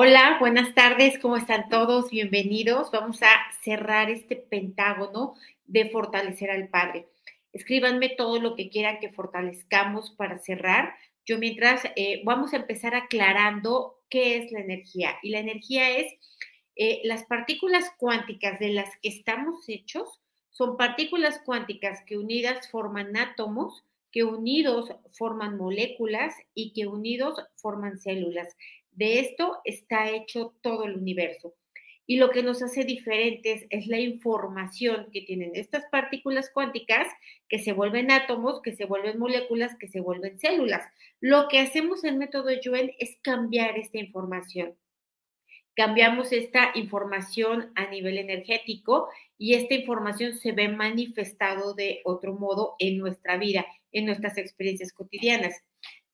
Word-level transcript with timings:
Hola, 0.00 0.36
buenas 0.38 0.76
tardes, 0.76 1.18
¿cómo 1.18 1.36
están 1.36 1.68
todos? 1.68 2.08
Bienvenidos. 2.08 2.92
Vamos 2.92 3.20
a 3.20 3.30
cerrar 3.64 4.10
este 4.10 4.36
pentágono 4.36 5.34
de 5.66 5.90
fortalecer 5.90 6.52
al 6.52 6.68
Padre. 6.68 7.08
Escríbanme 7.52 8.10
todo 8.10 8.40
lo 8.40 8.54
que 8.54 8.70
quieran 8.70 9.00
que 9.00 9.10
fortalezcamos 9.10 10.12
para 10.12 10.38
cerrar. 10.38 10.94
Yo 11.26 11.38
mientras 11.38 11.82
eh, 11.96 12.22
vamos 12.24 12.52
a 12.52 12.58
empezar 12.58 12.94
aclarando 12.94 13.98
qué 14.08 14.36
es 14.36 14.52
la 14.52 14.60
energía. 14.60 15.16
Y 15.20 15.30
la 15.30 15.40
energía 15.40 15.90
es 15.90 16.14
eh, 16.76 17.00
las 17.02 17.24
partículas 17.24 17.90
cuánticas 17.98 18.60
de 18.60 18.68
las 18.68 18.96
que 19.02 19.08
estamos 19.08 19.68
hechos, 19.68 20.20
son 20.50 20.76
partículas 20.76 21.40
cuánticas 21.44 22.04
que 22.06 22.16
unidas 22.16 22.70
forman 22.70 23.16
átomos, 23.16 23.82
que 24.12 24.22
unidos 24.22 24.92
forman 25.12 25.56
moléculas 25.56 26.34
y 26.54 26.72
que 26.72 26.86
unidos 26.86 27.34
forman 27.56 27.98
células. 27.98 28.56
De 28.98 29.20
esto 29.20 29.58
está 29.64 30.10
hecho 30.10 30.56
todo 30.60 30.84
el 30.84 30.96
universo. 30.96 31.54
Y 32.04 32.16
lo 32.16 32.30
que 32.30 32.42
nos 32.42 32.64
hace 32.64 32.82
diferentes 32.82 33.64
es 33.70 33.86
la 33.86 34.00
información 34.00 35.06
que 35.12 35.20
tienen 35.20 35.52
estas 35.54 35.84
partículas 35.92 36.50
cuánticas 36.52 37.06
que 37.48 37.60
se 37.60 37.72
vuelven 37.72 38.10
átomos, 38.10 38.60
que 38.60 38.74
se 38.74 38.86
vuelven 38.86 39.20
moléculas, 39.20 39.76
que 39.78 39.86
se 39.86 40.00
vuelven 40.00 40.40
células. 40.40 40.84
Lo 41.20 41.46
que 41.46 41.60
hacemos 41.60 42.02
en 42.02 42.18
método 42.18 42.50
Yuen 42.60 42.90
es 42.98 43.16
cambiar 43.22 43.78
esta 43.78 43.98
información. 43.98 44.74
Cambiamos 45.76 46.32
esta 46.32 46.72
información 46.74 47.70
a 47.76 47.86
nivel 47.86 48.18
energético 48.18 49.10
y 49.36 49.54
esta 49.54 49.74
información 49.74 50.34
se 50.34 50.50
ve 50.50 50.70
manifestado 50.70 51.72
de 51.72 52.00
otro 52.02 52.34
modo 52.34 52.74
en 52.80 52.98
nuestra 52.98 53.36
vida, 53.36 53.64
en 53.92 54.06
nuestras 54.06 54.38
experiencias 54.38 54.92
cotidianas 54.92 55.54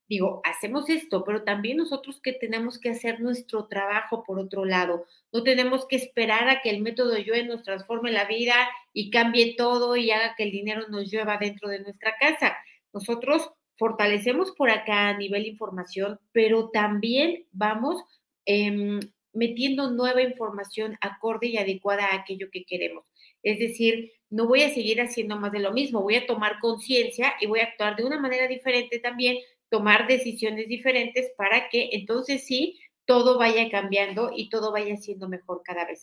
digo, 0.08 0.40
hacemos 0.44 0.88
esto, 0.88 1.24
pero 1.24 1.44
también 1.44 1.78
nosotros 1.78 2.20
que 2.20 2.32
tenemos 2.32 2.78
que 2.78 2.90
hacer 2.90 3.20
nuestro 3.20 3.66
trabajo 3.66 4.22
por 4.22 4.38
otro 4.38 4.64
lado. 4.64 5.06
No 5.32 5.42
tenemos 5.42 5.86
que 5.86 5.96
esperar 5.96 6.48
a 6.48 6.60
que 6.62 6.70
el 6.70 6.82
método 6.82 7.16
Yuen 7.16 7.48
nos 7.48 7.62
transforme 7.62 8.12
la 8.12 8.26
vida 8.26 8.54
y 8.92 9.10
cambie 9.10 9.54
todo 9.56 9.96
y 9.96 10.10
haga 10.10 10.34
que 10.36 10.44
el 10.44 10.50
dinero 10.50 10.88
nos 10.88 11.10
llueva 11.10 11.38
dentro 11.38 11.68
de 11.68 11.80
nuestra 11.80 12.14
casa. 12.18 12.56
Nosotros 12.92 13.50
fortalecemos 13.76 14.52
por 14.52 14.70
acá 14.70 15.08
a 15.08 15.18
nivel 15.18 15.46
información, 15.46 16.20
pero 16.32 16.70
también 16.70 17.46
vamos 17.52 18.02
em, 18.44 19.00
metiendo 19.32 19.90
nueva 19.90 20.22
información 20.22 20.96
acorde 21.00 21.48
y 21.48 21.56
adecuada 21.56 22.06
a 22.06 22.16
aquello 22.16 22.48
que 22.52 22.64
queremos. 22.64 23.04
Es 23.42 23.58
decir, 23.58 24.12
no 24.30 24.46
voy 24.46 24.62
a 24.62 24.70
seguir 24.70 25.00
haciendo 25.00 25.38
más 25.38 25.52
de 25.52 25.60
lo 25.60 25.72
mismo, 25.72 26.02
voy 26.02 26.16
a 26.16 26.26
tomar 26.26 26.58
conciencia 26.60 27.34
y 27.40 27.46
voy 27.46 27.60
a 27.60 27.64
actuar 27.64 27.96
de 27.96 28.04
una 28.04 28.18
manera 28.18 28.48
diferente 28.48 28.98
también 28.98 29.38
tomar 29.74 30.06
decisiones 30.06 30.68
diferentes 30.68 31.32
para 31.36 31.68
que 31.68 31.88
entonces 31.94 32.44
sí 32.46 32.78
todo 33.06 33.40
vaya 33.40 33.68
cambiando 33.70 34.30
y 34.32 34.48
todo 34.48 34.70
vaya 34.70 34.96
siendo 34.98 35.28
mejor 35.28 35.62
cada 35.64 35.84
vez. 35.84 36.00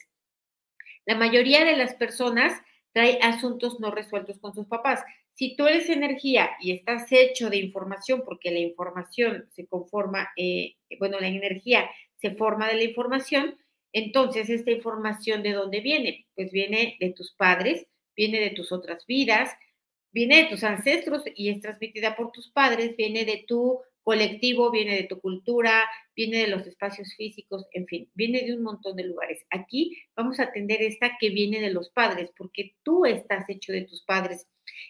La 1.05 1.15
mayoría 1.15 1.63
de 1.63 1.77
las 1.77 1.93
personas 1.93 2.61
trae 2.91 3.17
asuntos 3.21 3.79
no 3.79 3.89
resueltos 3.89 4.39
con 4.39 4.53
sus 4.53 4.67
papás. 4.67 5.01
Si 5.35 5.55
tú 5.55 5.67
eres 5.67 5.89
energía 5.89 6.49
y 6.59 6.73
estás 6.73 7.09
hecho 7.13 7.49
de 7.49 7.59
información, 7.59 8.23
porque 8.25 8.51
la 8.51 8.59
información 8.59 9.47
se 9.51 9.65
conforma, 9.67 10.27
eh, 10.35 10.75
bueno, 10.99 11.17
la 11.21 11.29
energía 11.29 11.89
se 12.17 12.31
forma 12.31 12.67
de 12.67 12.75
la 12.75 12.83
información, 12.83 13.57
entonces 13.93 14.49
esta 14.49 14.71
información 14.71 15.43
de 15.43 15.53
dónde 15.53 15.79
viene? 15.79 16.27
Pues 16.35 16.51
viene 16.51 16.97
de 16.99 17.13
tus 17.13 17.33
padres, 17.35 17.87
viene 18.17 18.41
de 18.41 18.49
tus 18.49 18.73
otras 18.73 19.05
vidas, 19.05 19.49
viene 20.11 20.43
de 20.43 20.49
tus 20.49 20.63
ancestros 20.63 21.23
y 21.35 21.49
es 21.49 21.61
transmitida 21.61 22.15
por 22.15 22.31
tus 22.31 22.49
padres, 22.49 22.95
viene 22.97 23.25
de 23.25 23.45
tu 23.47 23.79
colectivo, 24.03 24.71
viene 24.71 24.95
de 24.95 25.03
tu 25.03 25.19
cultura, 25.19 25.87
viene 26.15 26.39
de 26.39 26.47
los 26.47 26.65
espacios 26.65 27.13
físicos, 27.15 27.65
en 27.71 27.85
fin, 27.85 28.09
viene 28.13 28.41
de 28.43 28.55
un 28.55 28.63
montón 28.63 28.95
de 28.95 29.03
lugares. 29.03 29.45
Aquí 29.49 29.97
vamos 30.15 30.39
a 30.39 30.43
atender 30.43 30.81
esta 30.81 31.17
que 31.19 31.29
viene 31.29 31.61
de 31.61 31.71
los 31.71 31.89
padres, 31.89 32.31
porque 32.35 32.75
tú 32.83 33.05
estás 33.05 33.47
hecho 33.49 33.71
de 33.71 33.81
tus 33.81 34.03
padres. 34.03 34.47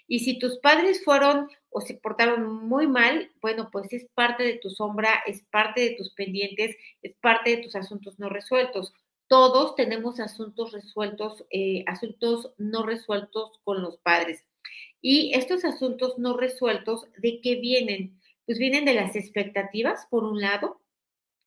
Y 0.08 0.20
si 0.20 0.40
tus 0.40 0.60
padres 0.60 1.04
fueron 1.04 1.50
o 1.70 1.82
se 1.82 1.96
portaron 1.96 2.68
muy 2.68 2.88
mal, 2.88 3.32
bueno, 3.42 3.70
pues 3.72 3.92
es 3.94 4.08
parte 4.14 4.44
de 4.44 4.60
tu 4.60 4.70
sombra, 4.70 5.22
es 5.26 5.42
parte 5.52 5.82
de 5.82 5.96
tus 5.96 6.14
pendientes, 6.14 6.76
es 7.02 7.14
parte 7.22 7.56
de 7.56 7.64
tus 7.64 7.76
asuntos 7.76 8.20
no 8.20 8.30
resueltos. 8.30 8.94
Todos 9.28 9.76
tenemos 9.76 10.20
asuntos 10.20 10.72
resueltos, 10.72 11.46
eh, 11.52 11.84
asuntos 11.88 12.54
no 12.58 12.86
resueltos 12.86 13.60
con 13.64 13.82
los 13.82 13.98
padres. 13.98 14.44
Y 15.02 15.34
estos 15.34 15.66
asuntos 15.66 16.18
no 16.20 16.38
resueltos, 16.38 17.08
¿de 17.18 17.42
qué 17.42 17.56
vienen? 17.56 18.20
Pues 18.46 18.60
vienen 18.60 18.86
de 18.86 18.94
las 18.94 19.16
expectativas, 19.16 20.06
por 20.10 20.24
un 20.24 20.40
lado, 20.40 20.82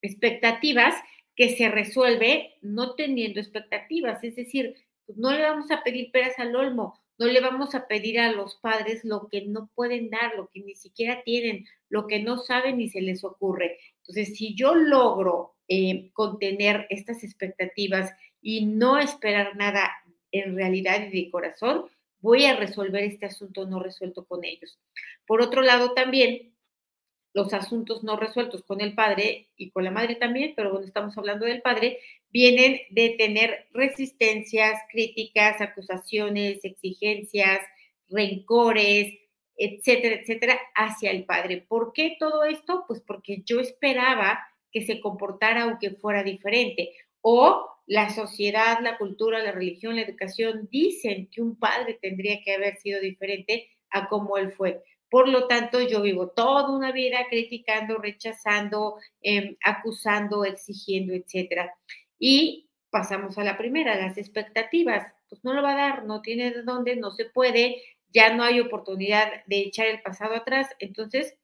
expectativas 0.02 0.94
que 1.36 1.56
se 1.56 1.68
resuelve 1.68 2.54
no 2.62 2.94
teniendo 2.94 3.40
expectativas, 3.40 4.22
es 4.22 4.36
decir, 4.36 4.74
pues 5.06 5.18
no 5.18 5.32
le 5.32 5.42
vamos 5.42 5.70
a 5.70 5.82
pedir 5.82 6.10
peras 6.10 6.38
al 6.38 6.54
olmo, 6.54 7.00
no 7.18 7.26
le 7.26 7.40
vamos 7.40 7.74
a 7.74 7.86
pedir 7.86 8.18
a 8.18 8.32
los 8.32 8.56
padres 8.56 9.04
lo 9.04 9.28
que 9.28 9.42
no 9.42 9.70
pueden 9.74 10.10
dar, 10.10 10.34
lo 10.36 10.48
que 10.48 10.60
ni 10.60 10.74
siquiera 10.74 11.22
tienen, 11.24 11.66
lo 11.88 12.06
que 12.06 12.20
no 12.20 12.38
saben 12.38 12.78
ni 12.78 12.88
se 12.88 13.00
les 13.00 13.24
ocurre. 13.24 13.78
Entonces, 13.98 14.36
si 14.36 14.54
yo 14.54 14.74
logro 14.74 15.54
eh, 15.68 16.10
contener 16.12 16.86
estas 16.90 17.22
expectativas 17.22 18.12
y 18.40 18.66
no 18.66 18.98
esperar 18.98 19.56
nada 19.56 19.90
en 20.32 20.56
realidad 20.56 21.06
y 21.06 21.24
de 21.24 21.30
corazón, 21.30 21.86
voy 22.24 22.46
a 22.46 22.56
resolver 22.56 23.04
este 23.04 23.26
asunto 23.26 23.66
no 23.66 23.80
resuelto 23.80 24.24
con 24.24 24.46
ellos. 24.46 24.78
Por 25.26 25.42
otro 25.42 25.60
lado, 25.60 25.92
también 25.92 26.54
los 27.34 27.52
asuntos 27.52 28.02
no 28.02 28.16
resueltos 28.16 28.62
con 28.62 28.80
el 28.80 28.94
padre 28.94 29.48
y 29.58 29.70
con 29.70 29.84
la 29.84 29.90
madre 29.90 30.14
también, 30.14 30.54
pero 30.56 30.70
cuando 30.70 30.88
estamos 30.88 31.18
hablando 31.18 31.44
del 31.44 31.60
padre, 31.60 31.98
vienen 32.30 32.80
de 32.88 33.10
tener 33.10 33.66
resistencias, 33.74 34.80
críticas, 34.90 35.60
acusaciones, 35.60 36.64
exigencias, 36.64 37.60
rencores, 38.08 39.18
etcétera, 39.58 40.14
etcétera, 40.14 40.58
hacia 40.74 41.10
el 41.10 41.24
padre. 41.24 41.62
¿Por 41.68 41.92
qué 41.92 42.16
todo 42.18 42.44
esto? 42.44 42.84
Pues 42.88 43.02
porque 43.02 43.42
yo 43.44 43.60
esperaba 43.60 44.38
que 44.72 44.86
se 44.86 44.98
comportara 44.98 45.64
aunque 45.64 45.90
fuera 45.90 46.22
diferente. 46.22 46.90
O 47.26 47.66
la 47.86 48.10
sociedad, 48.10 48.80
la 48.82 48.98
cultura, 48.98 49.42
la 49.42 49.52
religión, 49.52 49.96
la 49.96 50.02
educación 50.02 50.68
dicen 50.70 51.28
que 51.32 51.40
un 51.40 51.58
padre 51.58 51.98
tendría 52.02 52.42
que 52.44 52.52
haber 52.52 52.76
sido 52.76 53.00
diferente 53.00 53.70
a 53.88 54.08
como 54.08 54.36
él 54.36 54.52
fue. 54.52 54.82
Por 55.08 55.28
lo 55.28 55.46
tanto, 55.46 55.80
yo 55.80 56.02
vivo 56.02 56.28
toda 56.28 56.68
una 56.70 56.92
vida 56.92 57.26
criticando, 57.30 57.96
rechazando, 57.96 58.96
em, 59.22 59.56
acusando, 59.64 60.44
exigiendo, 60.44 61.14
etcétera. 61.14 61.72
Y 62.18 62.68
pasamos 62.90 63.38
a 63.38 63.44
la 63.44 63.56
primera, 63.56 63.96
las 63.96 64.18
expectativas. 64.18 65.10
Pues 65.30 65.42
no 65.44 65.54
lo 65.54 65.62
va 65.62 65.72
a 65.72 65.76
dar, 65.76 66.04
no 66.04 66.20
tiene 66.20 66.50
de 66.50 66.62
dónde, 66.62 66.96
no 66.96 67.10
se 67.10 67.24
puede, 67.24 67.80
ya 68.12 68.34
no 68.34 68.42
hay 68.44 68.60
oportunidad 68.60 69.30
de 69.46 69.60
echar 69.60 69.86
el 69.86 70.02
pasado 70.02 70.34
atrás. 70.34 70.68
Entonces, 70.78 71.38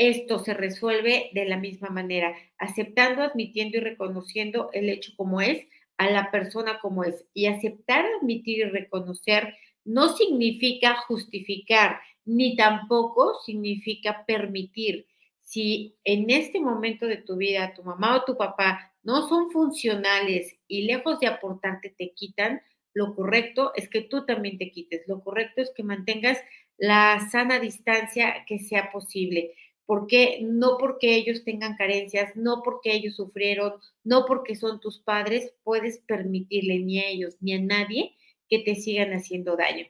esto 0.00 0.38
se 0.38 0.54
resuelve 0.54 1.28
de 1.34 1.44
la 1.44 1.58
misma 1.58 1.90
manera, 1.90 2.34
aceptando, 2.56 3.22
admitiendo 3.22 3.76
y 3.76 3.80
reconociendo 3.80 4.70
el 4.72 4.88
hecho 4.88 5.12
como 5.14 5.42
es, 5.42 5.66
a 5.98 6.08
la 6.08 6.30
persona 6.30 6.78
como 6.80 7.04
es. 7.04 7.26
Y 7.34 7.44
aceptar, 7.44 8.06
admitir 8.18 8.60
y 8.60 8.64
reconocer 8.64 9.54
no 9.84 10.16
significa 10.16 10.96
justificar, 11.06 12.00
ni 12.24 12.56
tampoco 12.56 13.34
significa 13.44 14.24
permitir. 14.24 15.06
Si 15.42 15.98
en 16.04 16.30
este 16.30 16.60
momento 16.60 17.04
de 17.04 17.18
tu 17.18 17.36
vida 17.36 17.74
tu 17.74 17.82
mamá 17.82 18.16
o 18.16 18.24
tu 18.24 18.38
papá 18.38 18.94
no 19.02 19.28
son 19.28 19.50
funcionales 19.50 20.58
y 20.66 20.84
lejos 20.84 21.20
de 21.20 21.26
aportarte 21.26 21.90
te 21.90 22.14
quitan, 22.14 22.62
lo 22.94 23.14
correcto 23.14 23.72
es 23.76 23.90
que 23.90 24.00
tú 24.00 24.24
también 24.24 24.56
te 24.56 24.70
quites. 24.70 25.02
Lo 25.06 25.22
correcto 25.22 25.60
es 25.60 25.70
que 25.76 25.82
mantengas 25.82 26.38
la 26.78 27.28
sana 27.30 27.60
distancia 27.60 28.46
que 28.46 28.60
sea 28.60 28.90
posible 28.90 29.52
porque 29.90 30.38
no 30.40 30.78
porque 30.78 31.16
ellos 31.16 31.42
tengan 31.42 31.74
carencias, 31.74 32.36
no 32.36 32.62
porque 32.62 32.92
ellos 32.92 33.16
sufrieron, 33.16 33.72
no 34.04 34.24
porque 34.24 34.54
son 34.54 34.78
tus 34.78 35.00
padres, 35.00 35.52
puedes 35.64 35.98
permitirle 36.06 36.78
ni 36.78 37.00
a 37.00 37.08
ellos 37.08 37.34
ni 37.40 37.54
a 37.54 37.60
nadie 37.60 38.14
que 38.48 38.60
te 38.60 38.76
sigan 38.76 39.12
haciendo 39.14 39.56
daño. 39.56 39.88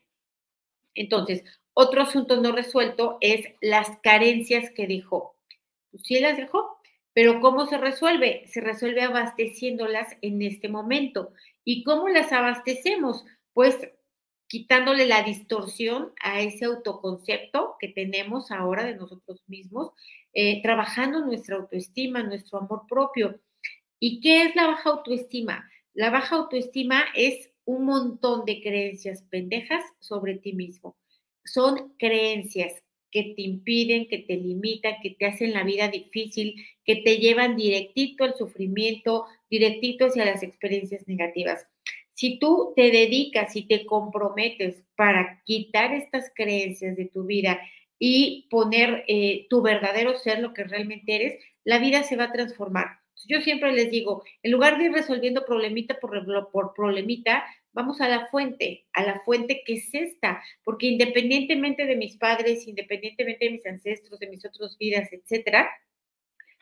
Entonces, 0.94 1.44
otro 1.74 2.00
asunto 2.00 2.40
no 2.40 2.50
resuelto 2.52 3.18
es 3.20 3.44
las 3.60 3.90
carencias 4.02 4.70
que 4.70 4.86
dejó. 4.86 5.36
Pues 5.90 6.04
sí 6.06 6.18
las 6.18 6.38
dejó, 6.38 6.78
pero 7.12 7.42
¿cómo 7.42 7.66
se 7.66 7.76
resuelve? 7.76 8.46
Se 8.46 8.62
resuelve 8.62 9.02
abasteciéndolas 9.02 10.16
en 10.22 10.40
este 10.40 10.70
momento. 10.70 11.34
¿Y 11.62 11.84
cómo 11.84 12.08
las 12.08 12.32
abastecemos? 12.32 13.26
Pues 13.52 13.76
quitándole 14.50 15.06
la 15.06 15.22
distorsión 15.22 16.12
a 16.20 16.40
ese 16.40 16.64
autoconcepto 16.64 17.76
que 17.78 17.86
tenemos 17.86 18.50
ahora 18.50 18.84
de 18.84 18.96
nosotros 18.96 19.40
mismos, 19.46 19.92
eh, 20.32 20.60
trabajando 20.60 21.24
nuestra 21.24 21.54
autoestima, 21.54 22.24
nuestro 22.24 22.58
amor 22.58 22.82
propio. 22.88 23.40
¿Y 24.00 24.20
qué 24.20 24.42
es 24.42 24.56
la 24.56 24.66
baja 24.66 24.90
autoestima? 24.90 25.70
La 25.94 26.10
baja 26.10 26.34
autoestima 26.34 27.04
es 27.14 27.52
un 27.64 27.84
montón 27.84 28.44
de 28.44 28.60
creencias 28.60 29.22
pendejas 29.30 29.84
sobre 30.00 30.34
ti 30.38 30.52
mismo. 30.52 30.96
Son 31.44 31.94
creencias 31.96 32.82
que 33.12 33.34
te 33.36 33.42
impiden, 33.42 34.08
que 34.08 34.18
te 34.18 34.36
limitan, 34.36 34.96
que 35.00 35.10
te 35.10 35.26
hacen 35.26 35.52
la 35.52 35.62
vida 35.62 35.86
difícil, 35.86 36.56
que 36.84 36.96
te 36.96 37.18
llevan 37.18 37.54
directito 37.54 38.24
al 38.24 38.34
sufrimiento, 38.34 39.26
directito 39.48 40.06
hacia 40.06 40.24
las 40.24 40.42
experiencias 40.42 41.06
negativas. 41.06 41.68
Si 42.20 42.38
tú 42.38 42.74
te 42.76 42.90
dedicas 42.90 43.56
y 43.56 43.62
te 43.62 43.86
comprometes 43.86 44.84
para 44.94 45.42
quitar 45.46 45.94
estas 45.94 46.30
creencias 46.34 46.94
de 46.94 47.06
tu 47.06 47.24
vida 47.24 47.58
y 47.98 48.46
poner 48.50 49.04
eh, 49.08 49.46
tu 49.48 49.62
verdadero 49.62 50.18
ser, 50.18 50.40
lo 50.40 50.52
que 50.52 50.64
realmente 50.64 51.16
eres, 51.16 51.42
la 51.64 51.78
vida 51.78 52.02
se 52.02 52.16
va 52.16 52.24
a 52.24 52.32
transformar. 52.32 52.88
Yo 53.26 53.40
siempre 53.40 53.72
les 53.72 53.90
digo, 53.90 54.22
en 54.42 54.52
lugar 54.52 54.76
de 54.76 54.84
ir 54.84 54.92
resolviendo 54.92 55.46
problemita 55.46 55.98
por, 55.98 56.74
problemita, 56.74 57.42
vamos 57.72 58.02
a 58.02 58.08
la 58.10 58.26
fuente, 58.26 58.84
a 58.92 59.02
la 59.02 59.20
fuente 59.20 59.62
que 59.64 59.76
es 59.76 59.88
esta, 59.94 60.42
porque 60.62 60.88
independientemente 60.88 61.86
de 61.86 61.96
mis 61.96 62.18
padres, 62.18 62.68
independientemente 62.68 63.46
de 63.46 63.52
mis 63.52 63.64
ancestros, 63.64 64.20
de 64.20 64.28
mis 64.28 64.44
otras 64.44 64.76
vidas, 64.76 65.10
etcétera, 65.10 65.70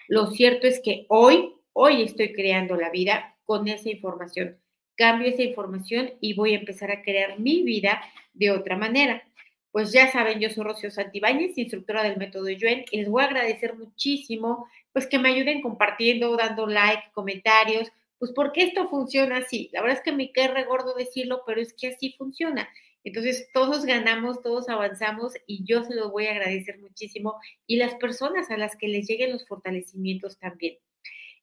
lo 0.06 0.28
cierto 0.28 0.68
es 0.68 0.80
que 0.80 1.04
hoy, 1.08 1.52
hoy 1.72 2.02
estoy 2.02 2.32
creando 2.32 2.76
la 2.76 2.90
vida 2.90 3.36
con 3.42 3.66
esa 3.66 3.90
información. 3.90 4.56
Cambio 4.98 5.28
esa 5.28 5.42
información 5.42 6.10
y 6.20 6.34
voy 6.34 6.54
a 6.54 6.58
empezar 6.58 6.90
a 6.90 7.02
crear 7.02 7.38
mi 7.38 7.62
vida 7.62 8.02
de 8.34 8.50
otra 8.50 8.76
manera. 8.76 9.22
Pues 9.70 9.92
ya 9.92 10.10
saben, 10.10 10.40
yo 10.40 10.50
soy 10.50 10.64
Rocío 10.64 10.90
Santibáñez, 10.90 11.56
instructora 11.56 12.02
del 12.02 12.16
método 12.16 12.48
Yuen, 12.48 12.84
y 12.90 12.98
les 12.98 13.08
voy 13.08 13.22
a 13.22 13.26
agradecer 13.26 13.76
muchísimo, 13.76 14.66
pues 14.92 15.06
que 15.06 15.20
me 15.20 15.28
ayuden 15.28 15.62
compartiendo, 15.62 16.36
dando 16.36 16.66
like, 16.66 17.04
comentarios, 17.12 17.92
pues 18.18 18.32
porque 18.32 18.64
esto 18.64 18.88
funciona 18.88 19.36
así. 19.36 19.70
La 19.72 19.82
verdad 19.82 19.98
es 19.98 20.02
que 20.02 20.10
me 20.10 20.32
queda 20.32 20.48
regordo 20.48 20.94
decirlo, 20.94 21.42
pero 21.46 21.60
es 21.60 21.74
que 21.74 21.88
así 21.88 22.16
funciona. 22.18 22.68
Entonces, 23.04 23.48
todos 23.54 23.84
ganamos, 23.84 24.42
todos 24.42 24.68
avanzamos 24.68 25.34
y 25.46 25.64
yo 25.64 25.84
se 25.84 25.94
los 25.94 26.10
voy 26.10 26.26
a 26.26 26.32
agradecer 26.32 26.80
muchísimo 26.80 27.36
y 27.68 27.76
las 27.76 27.94
personas 27.94 28.50
a 28.50 28.56
las 28.56 28.74
que 28.76 28.88
les 28.88 29.06
lleguen 29.06 29.30
los 29.30 29.46
fortalecimientos 29.46 30.40
también. 30.40 30.78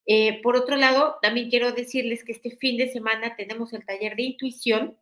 Eh, 0.06 0.42
por 0.42 0.56
otro 0.56 0.75
lado, 0.75 1.18
también 1.22 1.50
quiero 1.50 1.72
decirles 1.72 2.24
que 2.24 2.31
este 2.31 2.52
fin 2.52 2.78
de 2.78 2.92
semana 2.92 3.36
tenemos 3.36 3.74
el 3.74 3.86
taller 3.86 4.16
de 4.16 4.24
intuición. 4.24 4.98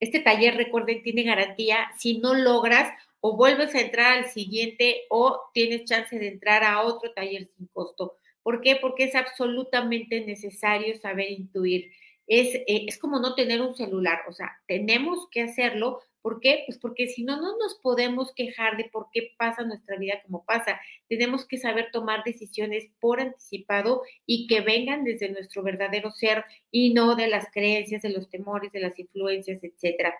Este 0.00 0.20
taller, 0.20 0.56
recuerden, 0.56 1.02
tiene 1.02 1.22
garantía. 1.22 1.90
Si 1.98 2.18
no 2.18 2.34
logras 2.34 2.92
o 3.20 3.36
vuelves 3.36 3.74
a 3.74 3.80
entrar 3.80 4.18
al 4.18 4.30
siguiente 4.30 5.02
o 5.08 5.40
tienes 5.54 5.84
chance 5.84 6.18
de 6.18 6.28
entrar 6.28 6.64
a 6.64 6.82
otro 6.82 7.12
taller 7.12 7.46
sin 7.56 7.68
costo. 7.68 8.16
¿Por 8.42 8.60
qué? 8.60 8.76
Porque 8.76 9.04
es 9.04 9.14
absolutamente 9.14 10.20
necesario 10.22 10.98
saber 11.00 11.30
intuir. 11.30 11.92
Es, 12.26 12.54
eh, 12.54 12.86
es 12.88 12.98
como 12.98 13.20
no 13.20 13.34
tener 13.34 13.60
un 13.60 13.76
celular, 13.76 14.22
o 14.28 14.32
sea, 14.32 14.60
tenemos 14.66 15.28
que 15.30 15.42
hacerlo. 15.42 16.00
¿Por 16.22 16.38
qué? 16.40 16.62
Pues 16.66 16.78
porque 16.78 17.08
si 17.08 17.24
no, 17.24 17.36
no 17.40 17.58
nos 17.58 17.74
podemos 17.74 18.32
quejar 18.34 18.76
de 18.76 18.84
por 18.84 19.08
qué 19.12 19.32
pasa 19.36 19.64
nuestra 19.64 19.98
vida 19.98 20.22
como 20.22 20.44
pasa. 20.44 20.80
Tenemos 21.08 21.44
que 21.44 21.58
saber 21.58 21.90
tomar 21.92 22.22
decisiones 22.24 22.88
por 23.00 23.20
anticipado 23.20 24.02
y 24.24 24.46
que 24.46 24.60
vengan 24.60 25.02
desde 25.02 25.30
nuestro 25.30 25.64
verdadero 25.64 26.12
ser 26.12 26.44
y 26.70 26.94
no 26.94 27.16
de 27.16 27.26
las 27.26 27.50
creencias, 27.52 28.02
de 28.02 28.10
los 28.10 28.30
temores, 28.30 28.72
de 28.72 28.80
las 28.80 28.98
influencias, 28.98 29.64
etcétera. 29.64 30.14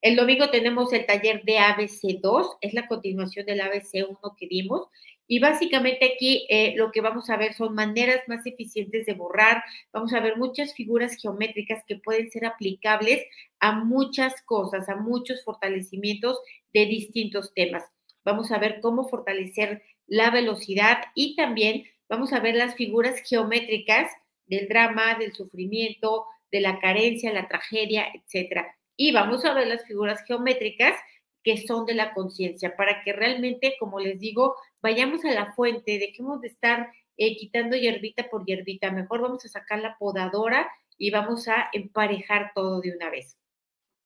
El 0.00 0.14
domingo 0.14 0.48
tenemos 0.50 0.92
el 0.92 1.06
taller 1.06 1.42
de 1.42 1.58
ABC2, 1.58 2.58
es 2.60 2.72
la 2.72 2.86
continuación 2.86 3.44
del 3.44 3.60
ABC1 3.60 4.36
que 4.38 4.46
dimos. 4.46 4.86
Y 5.28 5.40
básicamente 5.40 6.14
aquí 6.14 6.46
eh, 6.48 6.72
lo 6.76 6.90
que 6.90 7.02
vamos 7.02 7.28
a 7.28 7.36
ver 7.36 7.52
son 7.52 7.74
maneras 7.74 8.22
más 8.28 8.44
eficientes 8.46 9.04
de 9.04 9.12
borrar. 9.12 9.62
Vamos 9.92 10.14
a 10.14 10.20
ver 10.20 10.38
muchas 10.38 10.72
figuras 10.74 11.16
geométricas 11.20 11.84
que 11.86 11.96
pueden 11.96 12.30
ser 12.30 12.46
aplicables 12.46 13.22
a 13.60 13.72
muchas 13.72 14.40
cosas, 14.42 14.88
a 14.88 14.96
muchos 14.96 15.44
fortalecimientos 15.44 16.40
de 16.72 16.86
distintos 16.86 17.52
temas. 17.54 17.84
Vamos 18.24 18.50
a 18.50 18.58
ver 18.58 18.80
cómo 18.80 19.06
fortalecer 19.06 19.82
la 20.06 20.30
velocidad 20.30 20.98
y 21.14 21.36
también 21.36 21.84
vamos 22.08 22.32
a 22.32 22.40
ver 22.40 22.54
las 22.54 22.74
figuras 22.74 23.20
geométricas 23.20 24.10
del 24.46 24.66
drama, 24.66 25.16
del 25.18 25.34
sufrimiento, 25.34 26.24
de 26.50 26.62
la 26.62 26.80
carencia, 26.80 27.32
la 27.34 27.48
tragedia, 27.48 28.06
etcétera. 28.14 28.74
Y 28.96 29.12
vamos 29.12 29.44
a 29.44 29.52
ver 29.52 29.66
las 29.66 29.84
figuras 29.86 30.24
geométricas 30.26 30.94
que 31.42 31.56
son 31.56 31.86
de 31.86 31.94
la 31.94 32.12
conciencia, 32.12 32.76
para 32.76 33.02
que 33.02 33.12
realmente, 33.12 33.74
como 33.78 34.00
les 34.00 34.18
digo, 34.18 34.56
vayamos 34.82 35.24
a 35.24 35.32
la 35.32 35.52
fuente, 35.54 35.98
dejemos 35.98 36.40
de 36.40 36.48
estar 36.48 36.90
eh, 37.16 37.36
quitando 37.36 37.76
hierbita 37.76 38.28
por 38.28 38.44
hierbita, 38.44 38.90
mejor 38.90 39.20
vamos 39.20 39.44
a 39.44 39.48
sacar 39.48 39.80
la 39.80 39.96
podadora 39.98 40.68
y 40.96 41.10
vamos 41.10 41.48
a 41.48 41.68
emparejar 41.72 42.52
todo 42.54 42.80
de 42.80 42.94
una 42.94 43.10
vez. 43.10 43.36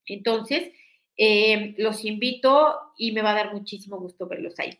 Entonces, 0.05 0.71
eh, 1.17 1.75
los 1.77 2.05
invito 2.05 2.75
y 2.97 3.11
me 3.11 3.21
va 3.21 3.31
a 3.31 3.35
dar 3.35 3.53
muchísimo 3.53 3.99
gusto 3.99 4.27
verlos 4.27 4.59
ahí. 4.59 4.79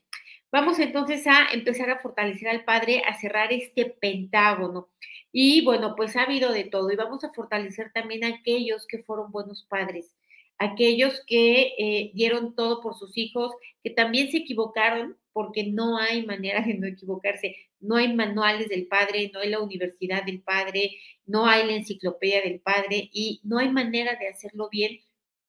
Vamos 0.51 0.77
entonces 0.77 1.25
a 1.25 1.47
empezar 1.51 1.89
a 1.89 1.97
fortalecer 1.97 2.47
al 2.47 2.63
Padre, 2.63 3.01
a 3.07 3.19
cerrar 3.19 3.51
este 3.51 3.85
pentágono. 3.85 4.89
Y 5.31 5.65
bueno, 5.65 5.95
pues 5.95 6.15
ha 6.15 6.23
habido 6.23 6.51
de 6.51 6.65
todo 6.65 6.91
y 6.91 6.95
vamos 6.95 7.23
a 7.23 7.33
fortalecer 7.33 7.91
también 7.91 8.23
a 8.23 8.27
aquellos 8.27 8.85
que 8.85 8.99
fueron 8.99 9.31
buenos 9.31 9.65
padres, 9.67 10.15
aquellos 10.57 11.21
que 11.27 11.73
eh, 11.77 12.11
dieron 12.13 12.55
todo 12.55 12.81
por 12.81 12.95
sus 12.95 13.17
hijos, 13.17 13.51
que 13.83 13.89
también 13.89 14.31
se 14.31 14.37
equivocaron, 14.37 15.17
porque 15.33 15.65
no 15.65 15.97
hay 15.97 16.25
manera 16.25 16.61
de 16.61 16.75
no 16.75 16.87
equivocarse. 16.87 17.55
No 17.79 17.97
hay 17.97 18.13
manuales 18.13 18.69
del 18.69 18.87
padre, 18.87 19.29
no 19.33 19.39
hay 19.39 19.49
la 19.49 19.59
universidad 19.59 20.23
del 20.23 20.41
padre, 20.41 20.91
no 21.25 21.45
hay 21.47 21.65
la 21.65 21.73
enciclopedia 21.73 22.41
del 22.41 22.61
padre 22.61 23.09
y 23.11 23.41
no 23.43 23.57
hay 23.57 23.69
manera 23.69 24.15
de 24.15 24.29
hacerlo 24.29 24.69
bien 24.71 24.99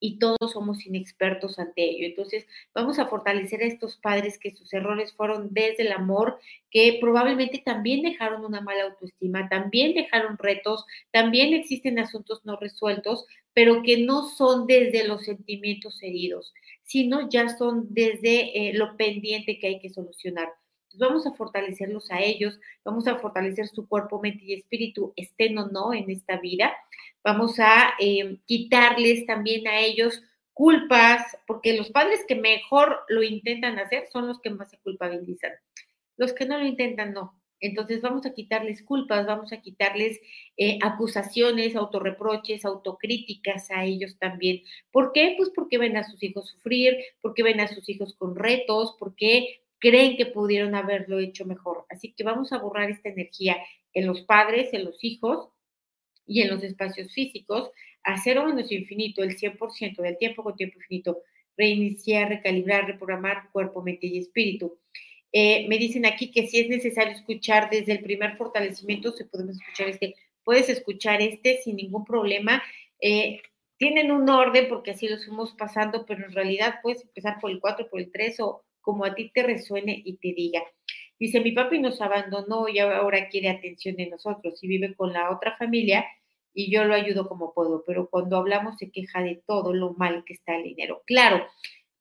y 0.00 0.18
todos 0.18 0.52
somos 0.52 0.84
inexpertos 0.86 1.58
ante 1.58 1.82
ello. 1.82 2.06
Entonces, 2.06 2.46
vamos 2.74 2.98
a 2.98 3.06
fortalecer 3.06 3.62
a 3.62 3.66
estos 3.66 3.96
padres 3.96 4.38
que 4.38 4.50
sus 4.50 4.72
errores 4.72 5.12
fueron 5.12 5.48
desde 5.52 5.84
el 5.84 5.92
amor, 5.92 6.38
que 6.70 6.98
probablemente 7.00 7.62
también 7.64 8.02
dejaron 8.02 8.44
una 8.44 8.60
mala 8.60 8.84
autoestima, 8.84 9.48
también 9.48 9.94
dejaron 9.94 10.36
retos, 10.38 10.84
también 11.10 11.54
existen 11.54 11.98
asuntos 11.98 12.44
no 12.44 12.56
resueltos, 12.56 13.24
pero 13.54 13.82
que 13.82 13.98
no 13.98 14.28
son 14.28 14.66
desde 14.66 15.06
los 15.06 15.24
sentimientos 15.24 16.02
heridos, 16.02 16.52
sino 16.82 17.28
ya 17.30 17.48
son 17.56 17.86
desde 17.90 18.68
eh, 18.68 18.74
lo 18.74 18.96
pendiente 18.96 19.58
que 19.58 19.68
hay 19.68 19.80
que 19.80 19.90
solucionar. 19.90 20.48
Vamos 20.96 21.26
a 21.26 21.32
fortalecerlos 21.32 22.10
a 22.10 22.20
ellos, 22.20 22.60
vamos 22.84 23.08
a 23.08 23.16
fortalecer 23.16 23.66
su 23.68 23.88
cuerpo, 23.88 24.20
mente 24.20 24.44
y 24.44 24.54
espíritu, 24.54 25.12
estén 25.16 25.58
o 25.58 25.68
no 25.68 25.92
en 25.92 26.08
esta 26.10 26.38
vida 26.38 26.72
vamos 27.24 27.58
a 27.58 27.94
eh, 27.98 28.36
quitarles 28.46 29.26
también 29.26 29.66
a 29.66 29.80
ellos 29.80 30.22
culpas, 30.52 31.36
porque 31.46 31.76
los 31.76 31.90
padres 31.90 32.20
que 32.28 32.36
mejor 32.36 33.00
lo 33.08 33.22
intentan 33.22 33.78
hacer 33.78 34.06
son 34.12 34.28
los 34.28 34.40
que 34.40 34.50
más 34.50 34.70
se 34.70 34.78
culpabilizan. 34.78 35.52
Los 36.16 36.32
que 36.32 36.46
no 36.46 36.58
lo 36.58 36.66
intentan, 36.66 37.12
no. 37.12 37.40
Entonces 37.60 38.02
vamos 38.02 38.26
a 38.26 38.34
quitarles 38.34 38.82
culpas, 38.82 39.26
vamos 39.26 39.52
a 39.52 39.60
quitarles 39.60 40.20
eh, 40.56 40.78
acusaciones, 40.82 41.74
autorreproches, 41.74 42.64
autocríticas 42.64 43.70
a 43.70 43.84
ellos 43.84 44.18
también. 44.18 44.62
¿Por 44.92 45.12
qué? 45.12 45.34
Pues 45.36 45.50
porque 45.50 45.78
ven 45.78 45.96
a 45.96 46.04
sus 46.04 46.22
hijos 46.22 46.50
sufrir, 46.50 46.98
porque 47.22 47.42
ven 47.42 47.60
a 47.60 47.68
sus 47.68 47.88
hijos 47.88 48.14
con 48.16 48.36
retos, 48.36 48.96
porque 48.98 49.62
creen 49.78 50.16
que 50.16 50.26
pudieron 50.26 50.74
haberlo 50.74 51.18
hecho 51.18 51.46
mejor. 51.46 51.86
Así 51.88 52.12
que 52.12 52.22
vamos 52.22 52.52
a 52.52 52.58
borrar 52.58 52.90
esta 52.90 53.08
energía 53.08 53.56
en 53.94 54.06
los 54.06 54.20
padres, 54.22 54.74
en 54.74 54.84
los 54.84 55.02
hijos, 55.02 55.48
y 56.26 56.42
en 56.42 56.50
los 56.50 56.62
espacios 56.62 57.12
físicos 57.12 57.70
a 58.02 58.20
cero 58.22 58.44
menos 58.46 58.70
infinito, 58.70 59.22
el 59.22 59.36
100% 59.36 60.02
del 60.02 60.18
tiempo 60.18 60.42
con 60.42 60.56
tiempo 60.56 60.78
infinito, 60.78 61.22
reiniciar, 61.56 62.28
recalibrar, 62.28 62.86
reprogramar 62.86 63.50
cuerpo, 63.50 63.82
mente 63.82 64.06
y 64.06 64.18
espíritu. 64.18 64.78
Eh, 65.32 65.66
me 65.68 65.78
dicen 65.78 66.06
aquí 66.06 66.30
que 66.30 66.46
si 66.46 66.60
es 66.60 66.68
necesario 66.68 67.12
escuchar 67.12 67.68
desde 67.70 67.92
el 67.92 68.02
primer 68.02 68.36
fortalecimiento, 68.36 69.12
se 69.12 69.24
podemos 69.24 69.56
escuchar 69.56 69.88
este, 69.88 70.14
puedes 70.44 70.68
escuchar 70.68 71.22
este 71.22 71.60
sin 71.62 71.76
ningún 71.76 72.04
problema. 72.04 72.62
Eh, 73.00 73.40
tienen 73.78 74.12
un 74.12 74.28
orden 74.28 74.68
porque 74.68 74.92
así 74.92 75.08
los 75.08 75.24
fuimos 75.24 75.52
pasando, 75.54 76.06
pero 76.06 76.24
en 76.24 76.32
realidad 76.32 76.76
puedes 76.82 77.02
empezar 77.02 77.40
por 77.40 77.50
el 77.50 77.60
4, 77.60 77.88
por 77.90 78.00
el 78.00 78.12
3 78.12 78.40
o 78.40 78.64
como 78.80 79.04
a 79.04 79.14
ti 79.14 79.30
te 79.34 79.42
resuene 79.42 80.00
y 80.04 80.16
te 80.18 80.32
diga. 80.34 80.62
Dice, 81.18 81.40
mi 81.40 81.52
papi 81.52 81.78
nos 81.78 82.00
abandonó 82.00 82.68
y 82.68 82.78
ahora 82.78 83.28
quiere 83.28 83.50
atención 83.50 83.96
de 83.96 84.08
nosotros 84.08 84.62
y 84.62 84.68
vive 84.68 84.94
con 84.94 85.12
la 85.12 85.30
otra 85.30 85.56
familia 85.56 86.04
y 86.52 86.70
yo 86.70 86.84
lo 86.84 86.94
ayudo 86.94 87.28
como 87.28 87.52
puedo, 87.52 87.84
pero 87.86 88.08
cuando 88.08 88.36
hablamos 88.36 88.78
se 88.78 88.90
queja 88.90 89.22
de 89.22 89.42
todo 89.46 89.72
lo 89.74 89.94
mal 89.94 90.24
que 90.24 90.34
está 90.34 90.56
el 90.56 90.62
dinero. 90.62 91.02
Claro, 91.06 91.44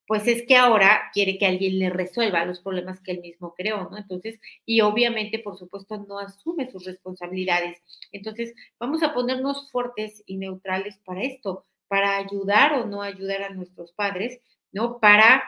pues 0.08 0.28
es 0.28 0.46
que 0.46 0.58
ahora 0.58 1.10
quiere 1.14 1.38
que 1.38 1.46
alguien 1.46 1.80
le 1.80 1.90
resuelva 1.90 2.46
los 2.46 2.60
problemas 2.62 3.00
que 3.02 3.12
él 3.12 3.22
mismo 3.22 3.54
creó, 3.56 3.90
¿no? 3.90 3.98
Entonces, 3.98 4.40
y 4.66 4.82
obviamente, 4.82 5.40
por 5.40 5.58
supuesto, 5.58 5.98
no 6.08 6.20
asume 6.20 6.70
sus 6.70 6.86
responsabilidades. 6.86 7.82
Entonces, 8.12 8.54
vamos 8.80 9.02
a 9.02 9.14
ponernos 9.14 9.72
fuertes 9.72 10.22
y 10.26 10.38
neutrales 10.38 11.00
para 11.06 11.24
esto, 11.24 11.66
para 11.88 12.18
ayudar 12.18 12.74
o 12.74 12.86
no 12.86 13.02
ayudar 13.02 13.44
a 13.44 13.50
nuestros 13.50 13.94
padres, 13.94 14.40
¿no? 14.72 15.00
Para 15.00 15.44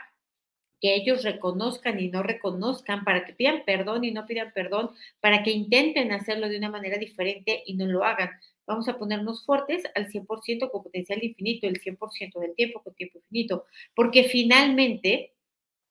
que 0.82 0.96
ellos 0.96 1.24
reconozcan 1.24 2.00
y 2.00 2.10
no 2.10 2.24
reconozcan, 2.24 3.04
para 3.04 3.26
que 3.26 3.34
pidan 3.34 3.64
perdón 3.66 4.04
y 4.04 4.12
no 4.12 4.26
pidan 4.26 4.52
perdón, 4.54 4.92
para 5.20 5.44
que 5.44 5.52
intenten 5.52 6.12
hacerlo 6.12 6.50
de 6.50 6.58
una 6.58 6.70
manera 6.70 6.98
diferente 6.98 7.64
y 7.66 7.76
no 7.76 7.86
lo 7.86 8.04
hagan. 8.04 8.30
Vamos 8.68 8.88
a 8.90 8.98
ponernos 8.98 9.46
fuertes 9.46 9.84
al 9.96 10.08
100% 10.08 10.72
con 10.72 10.84
potencial 10.84 11.24
infinito, 11.24 11.68
el 11.68 11.80
100% 11.82 12.40
del 12.40 12.56
tiempo 12.56 12.82
con 12.84 12.96
tiempo 12.96 13.20
infinito, 13.20 13.66
porque 13.96 14.24
finalmente 14.26 15.34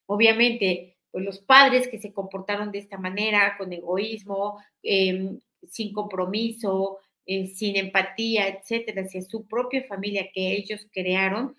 obviamente, 0.06 0.96
pues 1.10 1.24
los 1.24 1.38
padres 1.40 1.88
que 1.88 1.98
se 1.98 2.12
comportaron 2.12 2.72
de 2.72 2.78
esta 2.78 2.98
manera, 2.98 3.56
con 3.58 3.72
egoísmo, 3.72 4.58
em, 4.82 5.40
sin 5.62 5.92
compromiso, 5.92 6.98
eh, 7.26 7.46
sin 7.46 7.76
empatía, 7.76 8.48
etcétera, 8.48 9.02
hacia 9.02 9.22
su 9.22 9.46
propia 9.46 9.84
familia 9.84 10.28
que 10.32 10.52
ellos 10.52 10.86
crearon, 10.92 11.56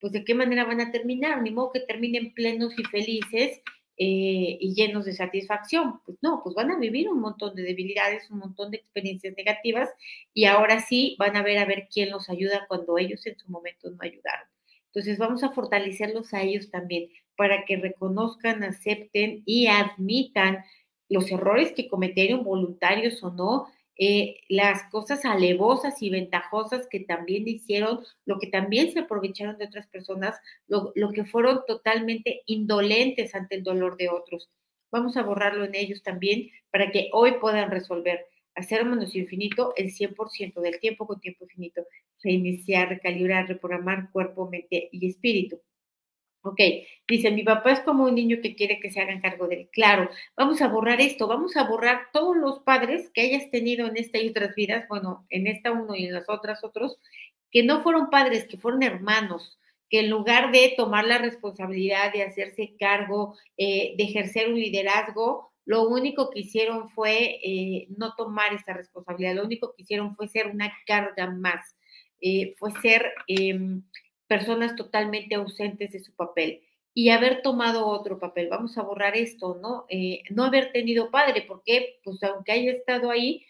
pues 0.00 0.12
de 0.12 0.24
qué 0.24 0.34
manera 0.34 0.64
van 0.64 0.80
a 0.80 0.90
terminar, 0.92 1.42
ni 1.42 1.50
modo 1.50 1.72
que 1.72 1.80
terminen 1.80 2.32
plenos 2.34 2.78
y 2.78 2.84
felices 2.84 3.60
eh, 3.98 4.58
y 4.60 4.74
llenos 4.74 5.06
de 5.06 5.12
satisfacción. 5.12 6.00
Pues 6.04 6.18
no, 6.20 6.42
pues 6.42 6.54
van 6.54 6.70
a 6.70 6.78
vivir 6.78 7.08
un 7.08 7.20
montón 7.20 7.54
de 7.54 7.62
debilidades, 7.62 8.30
un 8.30 8.38
montón 8.38 8.70
de 8.70 8.78
experiencias 8.78 9.34
negativas 9.36 9.88
y 10.34 10.44
ahora 10.44 10.80
sí 10.80 11.16
van 11.18 11.36
a 11.36 11.42
ver 11.42 11.58
a 11.58 11.64
ver 11.64 11.88
quién 11.92 12.10
los 12.10 12.28
ayuda 12.28 12.66
cuando 12.68 12.98
ellos 12.98 13.26
en 13.26 13.38
su 13.38 13.50
momento 13.50 13.90
no 13.90 13.98
ayudaron. 14.00 14.46
Entonces 14.86 15.18
vamos 15.18 15.42
a 15.42 15.50
fortalecerlos 15.50 16.34
a 16.34 16.42
ellos 16.42 16.70
también 16.70 17.08
para 17.36 17.64
que 17.64 17.76
reconozcan, 17.76 18.64
acepten 18.64 19.42
y 19.44 19.66
admitan 19.66 20.64
los 21.08 21.30
errores 21.30 21.72
que 21.72 21.88
cometieron, 21.88 22.44
voluntarios 22.44 23.22
o 23.22 23.30
no, 23.30 23.68
eh, 23.98 24.40
las 24.48 24.84
cosas 24.90 25.24
alevosas 25.24 26.02
y 26.02 26.10
ventajosas 26.10 26.86
que 26.88 27.00
también 27.00 27.48
hicieron, 27.48 28.00
lo 28.26 28.38
que 28.38 28.48
también 28.48 28.92
se 28.92 29.00
aprovecharon 29.00 29.56
de 29.58 29.66
otras 29.66 29.86
personas, 29.86 30.38
lo, 30.68 30.92
lo 30.94 31.12
que 31.12 31.24
fueron 31.24 31.60
totalmente 31.66 32.42
indolentes 32.46 33.34
ante 33.34 33.56
el 33.56 33.62
dolor 33.62 33.96
de 33.96 34.08
otros. 34.10 34.50
Vamos 34.90 35.16
a 35.16 35.22
borrarlo 35.22 35.64
en 35.64 35.74
ellos 35.74 36.02
también 36.02 36.50
para 36.70 36.90
que 36.90 37.08
hoy 37.12 37.32
puedan 37.40 37.70
resolver, 37.70 38.26
hacer 38.54 38.84
menos 38.84 39.14
infinito 39.14 39.72
el 39.76 39.92
100% 39.92 40.60
del 40.60 40.78
tiempo 40.80 41.06
con 41.06 41.20
tiempo 41.20 41.44
infinito, 41.44 41.86
reiniciar, 42.22 42.88
recalibrar, 42.88 43.48
reprogramar 43.48 44.10
cuerpo, 44.12 44.48
mente 44.48 44.88
y 44.92 45.08
espíritu. 45.08 45.60
Ok, 46.46 46.60
dice, 47.08 47.32
mi 47.32 47.42
papá 47.42 47.72
es 47.72 47.80
como 47.80 48.04
un 48.04 48.14
niño 48.14 48.38
que 48.40 48.54
quiere 48.54 48.78
que 48.78 48.90
se 48.90 49.00
hagan 49.00 49.20
cargo 49.20 49.48
de 49.48 49.54
él. 49.56 49.68
Claro, 49.72 50.08
vamos 50.36 50.62
a 50.62 50.68
borrar 50.68 51.00
esto, 51.00 51.26
vamos 51.26 51.56
a 51.56 51.64
borrar 51.64 52.08
todos 52.12 52.36
los 52.36 52.60
padres 52.60 53.10
que 53.12 53.22
hayas 53.22 53.50
tenido 53.50 53.86
en 53.88 53.96
esta 53.96 54.18
y 54.18 54.28
otras 54.28 54.54
vidas, 54.54 54.86
bueno, 54.88 55.26
en 55.30 55.48
esta 55.48 55.72
uno 55.72 55.96
y 55.96 56.06
en 56.06 56.14
las 56.14 56.28
otras 56.28 56.62
otros, 56.62 56.98
que 57.50 57.64
no 57.64 57.82
fueron 57.82 58.10
padres, 58.10 58.46
que 58.46 58.58
fueron 58.58 58.84
hermanos, 58.84 59.58
que 59.90 60.00
en 60.00 60.10
lugar 60.10 60.52
de 60.52 60.74
tomar 60.76 61.04
la 61.04 61.18
responsabilidad 61.18 62.12
de 62.12 62.22
hacerse 62.22 62.76
cargo, 62.78 63.36
eh, 63.56 63.94
de 63.96 64.04
ejercer 64.04 64.48
un 64.48 64.60
liderazgo, 64.60 65.52
lo 65.64 65.88
único 65.88 66.30
que 66.30 66.40
hicieron 66.40 66.88
fue 66.90 67.40
eh, 67.42 67.88
no 67.96 68.14
tomar 68.14 68.54
esa 68.54 68.72
responsabilidad, 68.72 69.34
lo 69.34 69.44
único 69.44 69.74
que 69.74 69.82
hicieron 69.82 70.14
fue 70.14 70.28
ser 70.28 70.46
una 70.46 70.72
carga 70.86 71.28
más, 71.28 71.74
eh, 72.20 72.54
fue 72.56 72.70
ser 72.80 73.12
em, 73.26 73.82
personas 74.26 74.76
totalmente 74.76 75.34
ausentes 75.34 75.92
de 75.92 76.00
su 76.00 76.12
papel 76.14 76.62
y 76.94 77.10
haber 77.10 77.42
tomado 77.42 77.86
otro 77.86 78.18
papel. 78.18 78.48
Vamos 78.48 78.78
a 78.78 78.82
borrar 78.82 79.16
esto, 79.16 79.58
¿no? 79.60 79.84
Eh, 79.88 80.22
no 80.30 80.44
haber 80.44 80.72
tenido 80.72 81.10
padre, 81.10 81.44
porque 81.46 82.00
pues 82.04 82.22
aunque 82.22 82.52
haya 82.52 82.72
estado 82.72 83.10
ahí, 83.10 83.44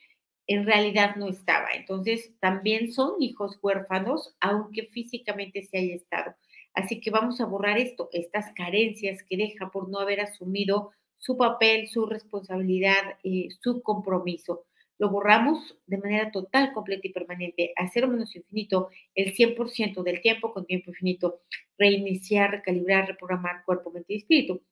en 0.47 0.67
realidad 0.67 1.17
no 1.17 1.29
estaba. 1.29 1.71
Entonces, 1.75 2.33
también 2.41 2.93
son 2.93 3.21
hijos 3.21 3.59
huérfanos, 3.63 4.37
aunque 4.41 4.85
físicamente 4.87 5.63
se 5.63 5.79
haya 5.79 5.95
estado. 5.95 6.35
Así 6.75 7.01
que 7.01 7.11
vamos 7.11 7.41
a 7.41 7.47
borrar 7.47 7.79
esto, 7.79 8.09
estas 8.13 8.53
carencias 8.55 9.23
que 9.23 9.37
deja 9.37 9.71
por 9.71 9.89
no 9.89 9.99
haber 9.99 10.21
asumido 10.21 10.93
su 11.19 11.37
papel, 11.37 11.89
su 11.89 12.07
responsabilidad, 12.07 13.19
eh, 13.25 13.49
su 13.61 13.83
compromiso 13.83 14.66
lo 14.99 15.11
borramos 15.11 15.77
de 15.87 15.99
manera 15.99 16.31
total, 16.31 16.73
completa 16.73 17.07
y 17.07 17.13
permanente, 17.13 17.73
a 17.77 17.89
cero 17.89 18.09
menos 18.09 18.35
infinito, 18.35 18.89
el 19.15 19.35
100% 19.35 20.03
del 20.03 20.21
tiempo 20.21 20.53
con 20.53 20.67
tiempo 20.67 20.91
infinito, 20.91 21.43
reiniciar, 21.79 22.51
recalibrar, 22.51 23.07
reprogramar 23.07 23.65
cuerpo, 23.65 23.91
mente 23.91 24.15
y 24.15 24.19
espíritu. 24.19 24.63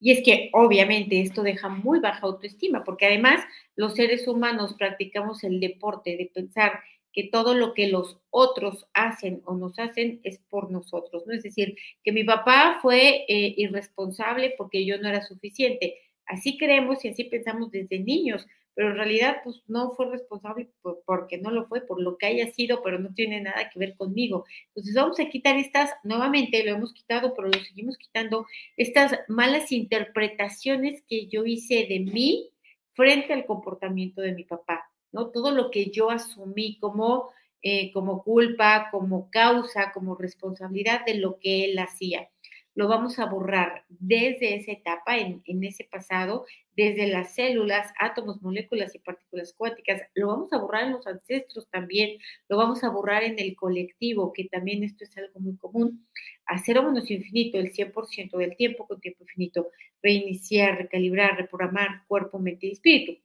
Y 0.00 0.12
es 0.12 0.22
que 0.24 0.50
obviamente 0.52 1.20
esto 1.20 1.42
deja 1.42 1.68
muy 1.68 1.98
baja 1.98 2.20
autoestima, 2.22 2.84
porque 2.84 3.06
además 3.06 3.44
los 3.74 3.94
seres 3.94 4.28
humanos 4.28 4.74
practicamos 4.78 5.42
el 5.44 5.60
deporte 5.60 6.16
de 6.16 6.30
pensar 6.32 6.80
que 7.12 7.24
todo 7.24 7.54
lo 7.54 7.74
que 7.74 7.88
los 7.88 8.20
otros 8.30 8.86
hacen 8.94 9.42
o 9.44 9.56
nos 9.56 9.78
hacen 9.78 10.20
es 10.22 10.38
por 10.48 10.70
nosotros, 10.70 11.24
¿no? 11.26 11.34
Es 11.34 11.42
decir, 11.42 11.76
que 12.04 12.12
mi 12.12 12.22
papá 12.22 12.78
fue 12.80 13.24
eh, 13.28 13.54
irresponsable 13.56 14.54
porque 14.56 14.84
yo 14.84 14.98
no 14.98 15.08
era 15.08 15.22
suficiente. 15.22 15.96
Así 16.26 16.58
creemos 16.58 17.04
y 17.04 17.08
así 17.08 17.24
pensamos 17.24 17.70
desde 17.72 17.98
niños, 17.98 18.46
pero 18.78 18.90
en 18.90 18.96
realidad 18.96 19.38
pues 19.42 19.60
no 19.66 19.90
fue 19.96 20.06
responsable 20.08 20.70
porque 21.04 21.36
no 21.38 21.50
lo 21.50 21.66
fue, 21.66 21.80
por 21.80 22.00
lo 22.00 22.16
que 22.16 22.26
haya 22.26 22.52
sido, 22.52 22.80
pero 22.80 23.00
no 23.00 23.12
tiene 23.12 23.40
nada 23.40 23.68
que 23.70 23.78
ver 23.80 23.96
conmigo. 23.96 24.44
Entonces 24.68 24.94
vamos 24.94 25.18
a 25.18 25.28
quitar 25.28 25.56
estas, 25.56 25.90
nuevamente 26.04 26.62
lo 26.62 26.76
hemos 26.76 26.92
quitado, 26.92 27.34
pero 27.34 27.48
lo 27.48 27.58
seguimos 27.58 27.98
quitando, 27.98 28.46
estas 28.76 29.18
malas 29.26 29.72
interpretaciones 29.72 31.02
que 31.08 31.26
yo 31.26 31.44
hice 31.44 31.86
de 31.88 31.98
mí 31.98 32.50
frente 32.92 33.32
al 33.32 33.46
comportamiento 33.46 34.20
de 34.20 34.32
mi 34.32 34.44
papá, 34.44 34.88
¿no? 35.10 35.30
Todo 35.30 35.50
lo 35.50 35.72
que 35.72 35.90
yo 35.90 36.08
asumí 36.10 36.78
como, 36.78 37.30
eh, 37.62 37.90
como 37.90 38.22
culpa, 38.22 38.90
como 38.92 39.28
causa, 39.28 39.90
como 39.90 40.14
responsabilidad 40.14 41.04
de 41.04 41.14
lo 41.14 41.40
que 41.40 41.64
él 41.64 41.80
hacía 41.80 42.30
lo 42.78 42.86
vamos 42.86 43.18
a 43.18 43.26
borrar 43.26 43.84
desde 43.88 44.54
esa 44.54 44.70
etapa, 44.70 45.18
en, 45.18 45.42
ese 45.64 45.82
pasado, 45.82 46.46
desde 46.76 47.08
las 47.08 47.34
células, 47.34 47.92
átomos, 47.98 48.40
moléculas 48.40 48.94
y 48.94 49.00
partículas 49.00 49.52
cuánticas. 49.52 50.00
Lo 50.14 50.28
vamos 50.28 50.52
a 50.52 50.58
borrar 50.58 50.84
en 50.84 50.92
los 50.92 51.04
ancestros 51.08 51.68
también, 51.70 52.20
lo 52.48 52.56
vamos 52.56 52.84
a 52.84 52.90
borrar 52.90 53.24
en 53.24 53.36
el 53.40 53.56
colectivo, 53.56 54.32
que 54.32 54.44
también 54.44 54.84
esto 54.84 55.02
es 55.02 55.18
algo 55.18 55.40
muy 55.40 55.56
común. 55.56 56.06
Hacer 56.46 56.80
menos 56.80 57.10
infinito 57.10 57.58
el 57.58 57.72
100% 57.72 58.36
del 58.36 58.54
tiempo 58.54 58.86
con 58.86 59.00
tiempo 59.00 59.24
infinito, 59.24 59.72
reiniciar, 60.00 60.78
recalibrar, 60.78 61.36
reprogramar 61.36 62.06
cuerpo, 62.06 62.38
mente 62.38 62.68
y 62.68 62.70
espíritu. 62.70 63.20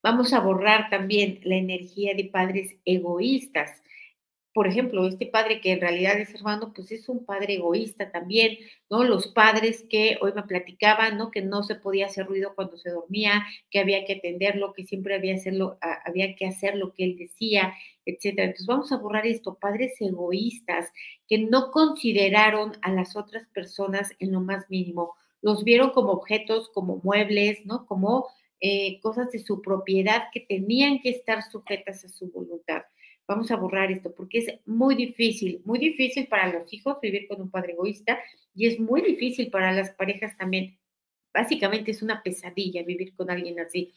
Vamos 0.00 0.32
a 0.32 0.38
borrar 0.38 0.90
también 0.90 1.40
la 1.42 1.56
energía 1.56 2.14
de 2.14 2.26
padres 2.26 2.76
egoístas 2.84 3.82
por 4.54 4.68
ejemplo, 4.68 5.04
este 5.08 5.26
padre 5.26 5.60
que 5.60 5.72
en 5.72 5.80
realidad 5.80 6.16
es 6.16 6.32
hermano, 6.32 6.72
pues 6.72 6.92
es 6.92 7.08
un 7.08 7.24
padre 7.26 7.54
egoísta 7.54 8.12
también, 8.12 8.56
¿no? 8.88 9.02
Los 9.02 9.26
padres 9.26 9.84
que 9.90 10.16
hoy 10.20 10.32
me 10.32 10.44
platicaban, 10.44 11.18
¿no? 11.18 11.32
Que 11.32 11.42
no 11.42 11.64
se 11.64 11.74
podía 11.74 12.06
hacer 12.06 12.26
ruido 12.26 12.54
cuando 12.54 12.76
se 12.76 12.90
dormía, 12.90 13.44
que 13.68 13.80
había 13.80 14.04
que 14.04 14.14
atenderlo, 14.14 14.72
que 14.72 14.84
siempre 14.84 15.16
había, 15.16 15.34
hacerlo, 15.34 15.76
había 16.04 16.36
que 16.36 16.46
hacer 16.46 16.76
lo 16.76 16.92
que 16.94 17.02
él 17.02 17.16
decía, 17.18 17.74
etcétera. 18.06 18.44
Entonces 18.44 18.66
vamos 18.66 18.92
a 18.92 18.98
borrar 18.98 19.26
esto, 19.26 19.58
padres 19.60 20.00
egoístas 20.00 20.92
que 21.28 21.38
no 21.38 21.72
consideraron 21.72 22.74
a 22.82 22.92
las 22.92 23.16
otras 23.16 23.48
personas 23.48 24.12
en 24.20 24.30
lo 24.30 24.40
más 24.40 24.70
mínimo, 24.70 25.16
los 25.42 25.64
vieron 25.64 25.90
como 25.90 26.12
objetos, 26.12 26.70
como 26.70 27.00
muebles, 27.02 27.66
¿no? 27.66 27.86
Como 27.86 28.28
eh, 28.60 29.00
cosas 29.00 29.32
de 29.32 29.40
su 29.40 29.60
propiedad 29.60 30.28
que 30.32 30.40
tenían 30.40 31.00
que 31.00 31.10
estar 31.10 31.42
sujetas 31.42 32.04
a 32.04 32.08
su 32.08 32.30
voluntad 32.30 32.82
vamos 33.26 33.50
a 33.50 33.56
borrar 33.56 33.90
esto, 33.90 34.14
porque 34.14 34.38
es 34.38 34.46
muy 34.66 34.94
difícil, 34.94 35.62
muy 35.64 35.78
difícil 35.78 36.26
para 36.26 36.52
los 36.52 36.72
hijos 36.72 36.98
vivir 37.00 37.26
con 37.28 37.40
un 37.40 37.50
padre 37.50 37.72
egoísta 37.72 38.18
y 38.54 38.66
es 38.66 38.78
muy 38.78 39.02
difícil 39.02 39.50
para 39.50 39.72
las 39.72 39.90
parejas 39.90 40.36
también. 40.36 40.78
Básicamente 41.32 41.90
es 41.90 42.02
una 42.02 42.22
pesadilla 42.22 42.82
vivir 42.84 43.14
con 43.16 43.30
alguien 43.30 43.58
así. 43.58 43.92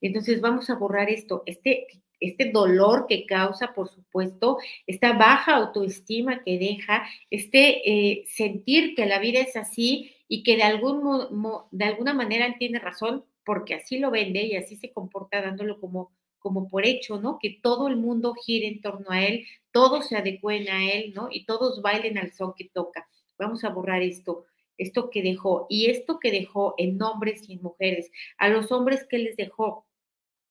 Entonces 0.00 0.40
vamos 0.40 0.68
a 0.68 0.74
borrar 0.74 1.08
esto, 1.08 1.42
este, 1.46 1.86
este 2.20 2.50
dolor 2.50 3.06
que 3.08 3.24
causa, 3.24 3.72
por 3.72 3.88
supuesto, 3.88 4.58
esta 4.86 5.12
baja 5.14 5.56
autoestima 5.56 6.42
que 6.44 6.58
deja, 6.58 7.04
este 7.30 7.90
eh, 7.90 8.24
sentir 8.28 8.94
que 8.94 9.06
la 9.06 9.18
vida 9.20 9.40
es 9.40 9.56
así 9.56 10.12
y 10.28 10.42
que 10.42 10.56
de, 10.56 10.64
algún, 10.64 11.30
de 11.70 11.84
alguna 11.84 12.14
manera 12.14 12.54
tiene 12.58 12.78
razón 12.78 13.24
porque 13.44 13.74
así 13.74 13.98
lo 13.98 14.10
vende 14.10 14.42
y 14.42 14.56
así 14.56 14.76
se 14.76 14.92
comporta 14.92 15.40
dándolo 15.40 15.80
como 15.80 16.12
como 16.42 16.68
por 16.68 16.84
hecho, 16.84 17.20
¿no? 17.20 17.38
Que 17.40 17.58
todo 17.62 17.88
el 17.88 17.96
mundo 17.96 18.34
gire 18.34 18.66
en 18.68 18.80
torno 18.80 19.06
a 19.10 19.24
él, 19.24 19.46
todos 19.70 20.08
se 20.08 20.16
adecuen 20.16 20.68
a 20.68 20.92
él, 20.92 21.12
¿no? 21.14 21.28
Y 21.30 21.46
todos 21.46 21.82
bailen 21.82 22.18
al 22.18 22.32
son 22.32 22.54
que 22.56 22.68
toca. 22.68 23.08
Vamos 23.38 23.64
a 23.64 23.70
borrar 23.70 24.02
esto, 24.02 24.46
esto 24.76 25.10
que 25.10 25.22
dejó, 25.22 25.66
y 25.70 25.86
esto 25.86 26.18
que 26.18 26.30
dejó 26.30 26.74
en 26.78 27.00
hombres 27.02 27.48
y 27.48 27.54
en 27.54 27.62
mujeres, 27.62 28.10
a 28.38 28.48
los 28.48 28.70
hombres 28.72 29.06
que 29.08 29.18
les 29.18 29.36
dejó 29.36 29.86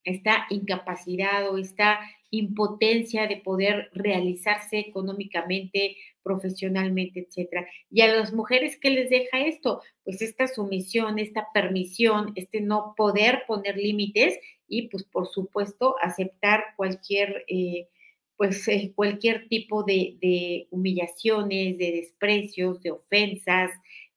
esta 0.03 0.48
incapacidad 0.50 1.50
o 1.50 1.57
esta 1.57 2.00
impotencia 2.31 3.27
de 3.27 3.38
poder 3.38 3.89
realizarse 3.93 4.79
económicamente, 4.79 5.98
profesionalmente, 6.24 7.27
etcétera. 7.27 7.67
Y 7.89 8.01
a 8.01 8.07
las 8.07 8.33
mujeres, 8.33 8.77
¿qué 8.79 8.89
les 8.89 9.10
deja 9.10 9.41
esto? 9.41 9.81
Pues 10.03 10.21
esta 10.21 10.48
sumisión, 10.48 11.19
esta 11.19 11.48
permisión, 11.53 12.31
este 12.36 12.62
no 12.62 12.93
poder 12.95 13.43
poner 13.48 13.77
límites 13.77 14.39
y 14.72 14.88
pues 14.88 15.04
por 15.04 15.28
supuesto 15.28 15.96
aceptar 16.01 16.63
cualquier, 16.78 17.44
eh, 17.50 17.90
pues, 18.38 18.66
eh, 18.70 18.94
cualquier 18.96 19.50
tipo 19.50 19.84
de, 19.84 20.18
de, 20.22 20.68
humillaciones, 20.72 21.78
de 21.78 21.92
desprecios, 21.92 22.82
de 22.82 22.92
ofensas, 22.92 23.72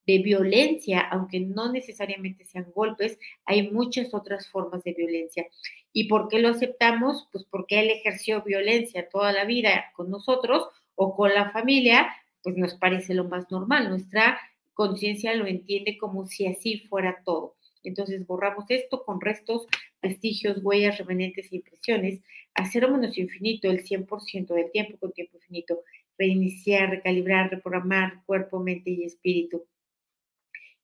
de 0.07 0.19
violencia, 0.19 1.01
aunque 1.01 1.41
no 1.41 1.73
necesariamente 1.73 2.45
sean 2.45 2.71
golpes, 2.73 3.19
hay 3.47 3.71
muchas 3.73 4.15
otras 4.15 4.49
formas 4.49 4.85
de 4.85 4.93
violencia. 4.93 5.47
¿Y 5.93 6.09
por 6.09 6.29
qué 6.29 6.39
lo 6.39 6.51
aceptamos? 6.51 7.29
Pues 7.33 7.45
porque 7.51 7.81
él 7.81 7.91
ejerció 7.91 8.43
violencia 8.43 9.09
toda 9.09 9.33
la 9.33 9.45
vida 9.45 9.87
con 9.97 10.09
nosotros 10.09 10.69
o 10.95 11.17
con 11.17 11.35
la 11.35 11.51
familia, 11.51 12.15
pues 12.43 12.57
nos 12.57 12.75
parece 12.75 13.15
lo 13.15 13.25
más 13.25 13.51
normal. 13.51 13.89
Nuestra 13.89 14.39
conciencia 14.73 15.35
lo 15.35 15.47
entiende 15.47 15.99
como 15.99 16.27
si 16.27 16.47
así 16.47 16.79
fuera 16.89 17.23
todo. 17.25 17.57
Entonces 17.85 18.26
borramos 18.26 18.64
esto 18.69 19.05
con 19.05 19.21
restos, 19.21 19.67
vestigios, 20.03 20.59
huellas, 20.62 20.99
remanentes 20.99 21.53
e 21.53 21.57
impresiones 21.57 22.21
a 22.55 22.64
cero 22.71 22.91
menos 22.91 23.19
infinito 23.19 23.71
el 23.71 23.85
100% 23.85 24.55
del 24.55 24.71
tiempo 24.71 24.99
con 24.99 25.12
tiempo 25.12 25.37
infinito. 25.37 25.83
Reiniciar, 26.19 26.91
recalibrar, 26.91 27.50
reprogramar 27.50 28.25
cuerpo, 28.26 28.61
mente 28.61 28.91
y 28.91 29.05
espíritu. 29.05 29.67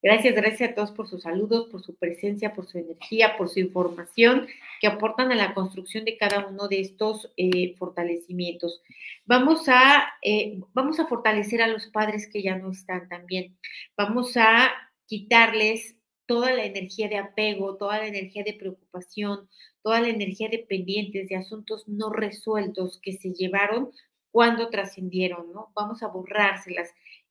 Gracias, 0.02 0.34
gracias 0.34 0.70
a 0.70 0.74
todos 0.74 0.92
por 0.92 1.08
sus 1.08 1.22
saludos, 1.22 1.68
por 1.68 1.82
su 1.82 1.94
presencia, 1.94 2.54
por 2.54 2.66
su 2.66 2.78
energía, 2.78 3.36
por 3.36 3.50
su 3.50 3.60
información 3.60 4.46
que 4.80 4.86
aportan 4.86 5.30
a 5.30 5.34
la 5.34 5.52
construcción 5.52 6.06
de 6.06 6.16
cada 6.16 6.46
uno 6.46 6.68
de 6.68 6.80
estos 6.80 7.30
eh, 7.36 7.74
fortalecimientos. 7.76 8.80
Vamos 9.26 9.68
a, 9.68 10.08
eh, 10.22 10.58
vamos 10.72 10.98
a 11.00 11.06
fortalecer 11.06 11.60
a 11.60 11.66
los 11.66 11.86
padres 11.88 12.30
que 12.32 12.42
ya 12.42 12.56
no 12.56 12.70
están 12.70 13.08
también. 13.08 13.58
Vamos 13.94 14.38
a 14.38 14.70
quitarles 15.04 15.96
toda 16.30 16.52
la 16.52 16.64
energía 16.64 17.08
de 17.08 17.16
apego, 17.16 17.76
toda 17.76 17.98
la 17.98 18.06
energía 18.06 18.44
de 18.44 18.52
preocupación, 18.52 19.48
toda 19.82 20.00
la 20.00 20.10
energía 20.10 20.48
de 20.48 20.60
pendientes, 20.60 21.28
de 21.28 21.34
asuntos 21.34 21.88
no 21.88 22.12
resueltos 22.12 23.00
que 23.02 23.14
se 23.14 23.32
llevaron 23.32 23.90
cuando 24.30 24.70
trascendieron, 24.70 25.52
¿no? 25.52 25.72
Vamos 25.74 26.04
a 26.04 26.06
borrárselas 26.06 26.90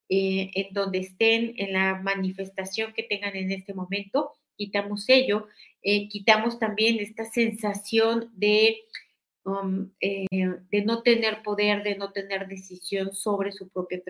eh, 0.09 0.51
en 0.53 0.73
donde 0.73 0.97
estén, 0.97 1.53
en 1.55 1.71
la 1.71 2.01
manifestación 2.01 2.91
que 2.91 3.03
tengan 3.03 3.37
en 3.37 3.53
este 3.53 3.73
momento, 3.73 4.33
quitamos 4.57 5.07
ello, 5.07 5.47
eh, 5.81 6.09
quitamos 6.09 6.59
también 6.59 6.99
esta 6.99 7.23
sensación 7.23 8.29
de, 8.35 8.81
um, 9.45 9.91
eh, 10.01 10.27
de 10.29 10.81
no 10.83 11.03
tener 11.03 11.41
poder, 11.41 11.83
de 11.83 11.95
no 11.95 12.11
tener 12.11 12.49
decisión 12.49 13.13
sobre 13.13 13.53
su 13.53 13.69
propia 13.69 14.01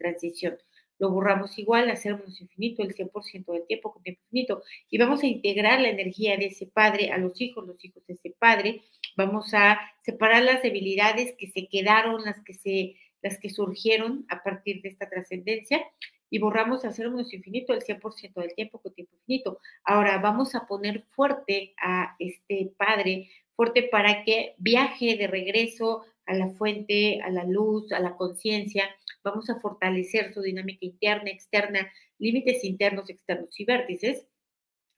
transición 0.00 0.58
lo 0.98 1.10
borramos 1.10 1.58
igual, 1.58 1.90
hacemos 1.90 2.40
infinito 2.40 2.82
el 2.82 2.94
100% 2.94 3.52
del 3.52 3.66
tiempo 3.66 3.92
con 3.92 4.02
tiempo 4.02 4.22
infinito 4.24 4.62
y 4.88 4.98
vamos 4.98 5.22
a 5.22 5.26
integrar 5.26 5.80
la 5.80 5.88
energía 5.88 6.36
de 6.36 6.46
ese 6.46 6.66
padre 6.66 7.10
a 7.10 7.18
los 7.18 7.40
hijos, 7.40 7.66
los 7.66 7.84
hijos 7.84 8.06
de 8.06 8.14
ese 8.14 8.30
padre, 8.38 8.82
vamos 9.16 9.52
a 9.54 9.80
separar 10.02 10.44
las 10.44 10.62
debilidades 10.62 11.34
que 11.38 11.50
se 11.50 11.68
quedaron, 11.68 12.24
las 12.24 12.42
que 12.42 12.54
se 12.54 12.96
las 13.22 13.38
que 13.38 13.50
surgieron 13.50 14.26
a 14.28 14.42
partir 14.42 14.82
de 14.82 14.88
esta 14.88 15.08
trascendencia 15.08 15.80
y 16.28 16.38
borramos 16.38 16.84
a 16.84 16.90
menos 16.90 17.32
infinito 17.32 17.72
el 17.72 17.82
100% 17.82 18.34
del 18.34 18.54
tiempo 18.54 18.80
con 18.80 18.94
tiempo 18.94 19.14
infinito. 19.16 19.58
Ahora 19.84 20.18
vamos 20.18 20.54
a 20.54 20.66
poner 20.66 21.04
fuerte 21.08 21.74
a 21.80 22.16
este 22.18 22.72
padre, 22.76 23.28
fuerte 23.54 23.84
para 23.84 24.24
que 24.24 24.54
viaje 24.58 25.16
de 25.16 25.26
regreso 25.26 26.04
a 26.26 26.34
la 26.34 26.48
fuente, 26.48 27.20
a 27.22 27.30
la 27.30 27.44
luz, 27.44 27.92
a 27.92 28.00
la 28.00 28.16
conciencia, 28.16 28.88
vamos 29.22 29.50
a 29.50 29.60
fortalecer 29.60 30.32
su 30.32 30.42
dinámica 30.42 30.84
interna, 30.84 31.30
externa, 31.30 31.92
límites 32.18 32.64
internos, 32.64 33.10
externos 33.10 33.58
y 33.58 33.64
vértices, 33.64 34.26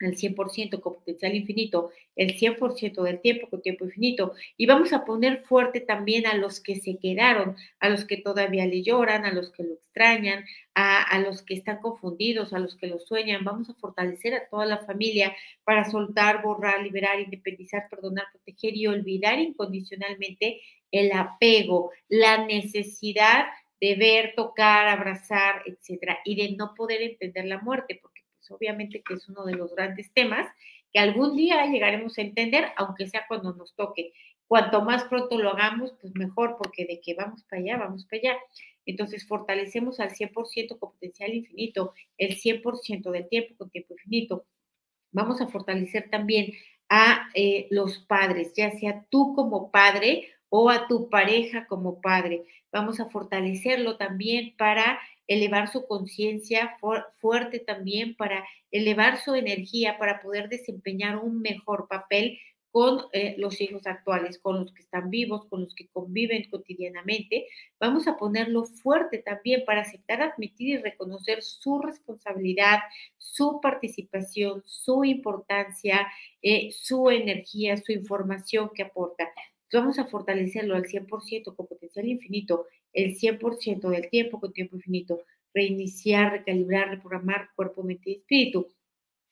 al 0.01 0.17
100% 0.17 0.81
con 0.81 0.95
potencial 0.95 1.35
infinito, 1.35 1.91
el 2.17 2.37
100% 2.37 3.03
del 3.03 3.21
tiempo 3.21 3.49
con 3.49 3.63
tiempo 3.63 3.85
infinito. 3.85 4.35
Y 4.57 4.67
vamos 4.67 4.93
a 4.93 5.05
poner 5.05 5.45
fuerte 5.45 5.81
también 5.81 6.27
a 6.27 6.35
los 6.37 6.61
que 6.61 6.77
se 6.77 6.99
quedaron, 6.99 7.57
a 7.81 7.89
los 7.89 8.05
que 8.05 8.17
todavía 8.17 8.67
le 8.67 8.83
lloran, 8.83 9.25
a 9.25 9.33
los 9.33 9.53
que 9.53 9.63
lo 9.63 9.75
extrañan, 9.75 10.45
a, 10.75 11.03
a, 11.03 11.21
los 11.21 11.43
que 11.43 11.55
están 11.55 11.79
confundidos, 11.79 12.53
a 12.53 12.59
los 12.59 12.77
que 12.77 12.89
lo 12.89 12.99
sueñan. 12.99 13.45
Vamos 13.45 13.71
a 13.71 13.75
fortalecer 13.75 14.35
a 14.35 14.49
toda 14.49 14.67
la 14.67 14.79
familia 14.79 15.35
para 15.65 15.85
soltar, 15.91 16.43
borrar, 16.43 16.83
liberar, 16.83 17.21
independizar, 17.21 17.89
perdonar, 17.89 18.27
proteger 18.33 18.77
y 18.77 18.87
olvidar 18.87 19.39
incondicionalmente 19.39 20.61
el 20.91 21.13
apego, 21.13 21.91
la 22.09 22.47
necesidad 22.47 23.47
de 23.85 23.97
ver, 23.97 24.33
tocar, 24.35 24.89
abrazar, 24.89 25.63
etcétera, 25.67 26.19
y 26.25 26.37
de 26.37 26.57
no 26.57 26.75
poder 26.75 27.03
entender 27.03 27.45
la 27.45 27.59
muerte, 27.59 27.99
porque 28.01 28.23
pues 28.35 28.51
obviamente 28.51 29.03
que 29.03 29.15
es 29.15 29.29
uno 29.29 29.45
de 29.45 29.55
los 29.55 29.75
grandes 29.75 30.11
temas 30.15 30.51
que 30.91 31.01
algún 31.01 31.37
día 31.37 31.67
llegaremos 31.67 32.17
a 32.17 32.23
entender, 32.23 32.67
aunque 32.77 33.07
sea 33.09 33.27
cuando 33.29 33.53
nos 33.53 33.75
toque. 33.75 34.13
Cuanto 34.47 34.83
más 34.83 35.05
pronto 35.05 35.39
lo 35.39 35.51
hagamos, 35.51 35.95
pues 36.01 36.15
mejor, 36.15 36.57
porque 36.57 36.87
de 36.87 37.01
que 37.01 37.15
vamos 37.15 37.43
para 37.45 37.61
allá, 37.61 37.77
vamos 37.77 38.07
para 38.07 38.21
allá. 38.21 38.39
Entonces, 38.87 39.27
fortalecemos 39.27 40.01
al 40.01 40.11
100% 40.11 40.79
con 40.79 40.93
potencial 40.93 41.35
infinito, 41.35 41.93
el 42.17 42.37
100% 42.37 43.11
del 43.11 43.29
tiempo 43.29 43.55
con 43.57 43.71
tiempo 43.71 43.95
infinito. 43.95 44.47
Vamos 45.11 45.41
a 45.41 45.49
fortalecer 45.49 46.09
también 46.11 46.53
a 46.89 47.29
eh, 47.35 47.67
los 47.71 47.99
padres, 47.99 48.53
ya 48.55 48.71
sea 48.79 49.05
tú 49.11 49.35
como 49.35 49.71
padre 49.71 50.29
o 50.57 50.71
a 50.71 50.87
tu 50.87 51.11
pareja 51.11 51.67
como 51.67 52.01
padre. 52.01 52.45
Vamos 52.71 53.01
a 53.01 53.07
fortalecerlo 53.07 53.97
también 53.97 54.55
para 54.57 55.01
elevar 55.27 55.69
su 55.69 55.85
conciencia 55.89 56.79
fuerte 57.21 57.59
también, 57.59 58.15
para 58.15 58.45
elevar 58.71 59.19
su 59.19 59.35
energía, 59.35 59.99
para 59.99 60.21
poder 60.21 60.49
desempeñar 60.49 61.17
un 61.17 61.41
mejor 61.41 61.89
papel 61.89 62.39
con 62.71 63.03
eh, 63.13 63.35
los 63.39 63.61
hijos 63.61 63.87
actuales, 63.87 64.39
con 64.39 64.61
los 64.61 64.73
que 64.73 64.83
están 64.83 65.11
vivos, 65.11 65.47
con 65.47 65.61
los 65.61 65.75
que 65.75 65.87
conviven 65.89 66.49
cotidianamente. 66.51 67.47
Vamos 67.81 68.09
a 68.09 68.17
ponerlo 68.17 68.65
fuerte 68.65 69.19
también 69.19 69.65
para 69.65 69.83
aceptar, 69.83 70.23
admitir 70.23 70.69
y 70.69 70.77
reconocer 70.79 71.43
su 71.43 71.81
responsabilidad, 71.81 72.79
su 73.17 73.61
participación, 73.61 74.63
su 74.67 75.05
importancia, 75.05 76.07
eh, 76.43 76.71
su 76.73 77.11
energía, 77.11 77.77
su 77.77 77.93
información 77.93 78.71
que 78.75 78.83
aporta 78.83 79.33
vamos 79.73 79.99
a 79.99 80.07
fortalecerlo 80.07 80.75
al 80.77 80.85
100% 80.85 81.55
con 81.55 81.67
potencial 81.67 82.07
infinito, 82.07 82.67
el 82.93 83.17
100% 83.17 83.89
del 83.89 84.09
tiempo 84.09 84.41
con 84.41 84.53
tiempo 84.53 84.77
infinito, 84.77 85.23
reiniciar, 85.53 86.33
recalibrar, 86.33 86.91
reprogramar 86.91 87.51
cuerpo, 87.55 87.83
mente 87.83 88.11
y 88.11 88.15
espíritu. 88.15 88.69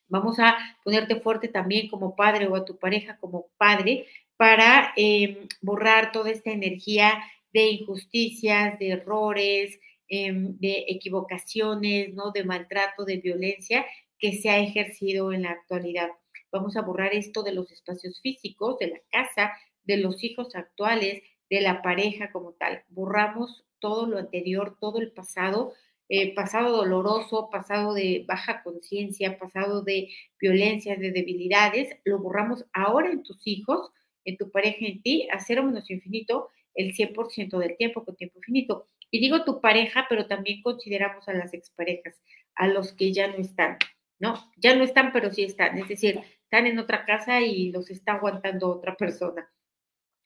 Vamos 0.08 0.38
a 0.38 0.56
ponerte 0.84 1.20
fuerte 1.20 1.48
también 1.48 1.88
como 1.88 2.14
padre 2.14 2.46
o 2.46 2.54
a 2.54 2.64
tu 2.64 2.78
pareja 2.78 3.16
como 3.18 3.48
padre 3.56 4.06
para 4.36 4.92
em, 4.96 5.48
borrar 5.60 6.12
toda 6.12 6.30
esta 6.30 6.50
energía 6.50 7.22
de 7.52 7.70
injusticias, 7.70 8.78
de 8.78 8.90
errores, 8.90 9.78
em, 10.08 10.58
de 10.58 10.84
equivocaciones, 10.88 12.12
¿no? 12.14 12.30
De 12.32 12.44
maltrato, 12.44 13.04
de 13.04 13.18
violencia 13.18 13.86
que 14.18 14.32
se 14.34 14.50
ha 14.50 14.58
ejercido 14.58 15.32
en 15.32 15.42
la 15.42 15.50
actualidad. 15.50 16.10
Vamos 16.50 16.76
a 16.76 16.82
borrar 16.82 17.14
esto 17.14 17.42
de 17.42 17.52
los 17.52 17.70
espacios 17.72 18.20
físicos, 18.20 18.78
de 18.78 18.88
la 18.88 19.00
casa, 19.10 19.52
de 19.84 19.96
los 19.98 20.22
hijos 20.24 20.54
actuales, 20.54 21.22
de 21.50 21.60
la 21.60 21.82
pareja 21.82 22.32
como 22.32 22.52
tal. 22.52 22.82
Borramos 22.88 23.64
todo 23.78 24.06
lo 24.06 24.18
anterior, 24.18 24.78
todo 24.80 25.00
el 25.00 25.12
pasado, 25.12 25.74
eh, 26.08 26.34
pasado 26.34 26.76
doloroso, 26.76 27.50
pasado 27.50 27.94
de 27.94 28.24
baja 28.26 28.62
conciencia, 28.62 29.38
pasado 29.38 29.82
de 29.82 30.08
violencia, 30.40 30.96
de 30.96 31.10
debilidades, 31.10 31.96
lo 32.04 32.18
borramos 32.18 32.64
ahora 32.72 33.10
en 33.10 33.22
tus 33.22 33.46
hijos, 33.46 33.90
en 34.24 34.36
tu 34.36 34.50
pareja, 34.50 34.86
en 34.86 35.02
ti, 35.02 35.28
a 35.30 35.40
cero 35.40 35.62
menos 35.62 35.90
infinito, 35.90 36.48
el 36.74 36.94
100% 36.94 37.58
del 37.58 37.76
tiempo 37.76 38.04
con 38.04 38.16
tiempo 38.16 38.38
infinito. 38.38 38.86
Y 39.10 39.20
digo 39.20 39.44
tu 39.44 39.60
pareja, 39.60 40.06
pero 40.08 40.26
también 40.26 40.62
consideramos 40.62 41.28
a 41.28 41.34
las 41.34 41.52
exparejas, 41.52 42.14
a 42.54 42.66
los 42.68 42.92
que 42.92 43.12
ya 43.12 43.26
no 43.28 43.36
están, 43.36 43.76
¿no? 44.18 44.34
Ya 44.56 44.74
no 44.74 44.84
están, 44.84 45.12
pero 45.12 45.30
sí 45.30 45.42
están, 45.44 45.76
es 45.76 45.88
decir, 45.88 46.18
están 46.44 46.66
en 46.66 46.78
otra 46.78 47.04
casa 47.04 47.40
y 47.40 47.70
los 47.72 47.90
está 47.90 48.14
aguantando 48.14 48.70
otra 48.70 48.96
persona. 48.96 49.50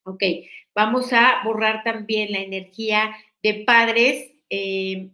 Ok, 0.09 0.23
vamos 0.73 1.13
a 1.13 1.43
borrar 1.43 1.83
también 1.83 2.31
la 2.31 2.39
energía 2.39 3.17
de 3.43 3.65
padres 3.67 4.37
eh, 4.51 5.11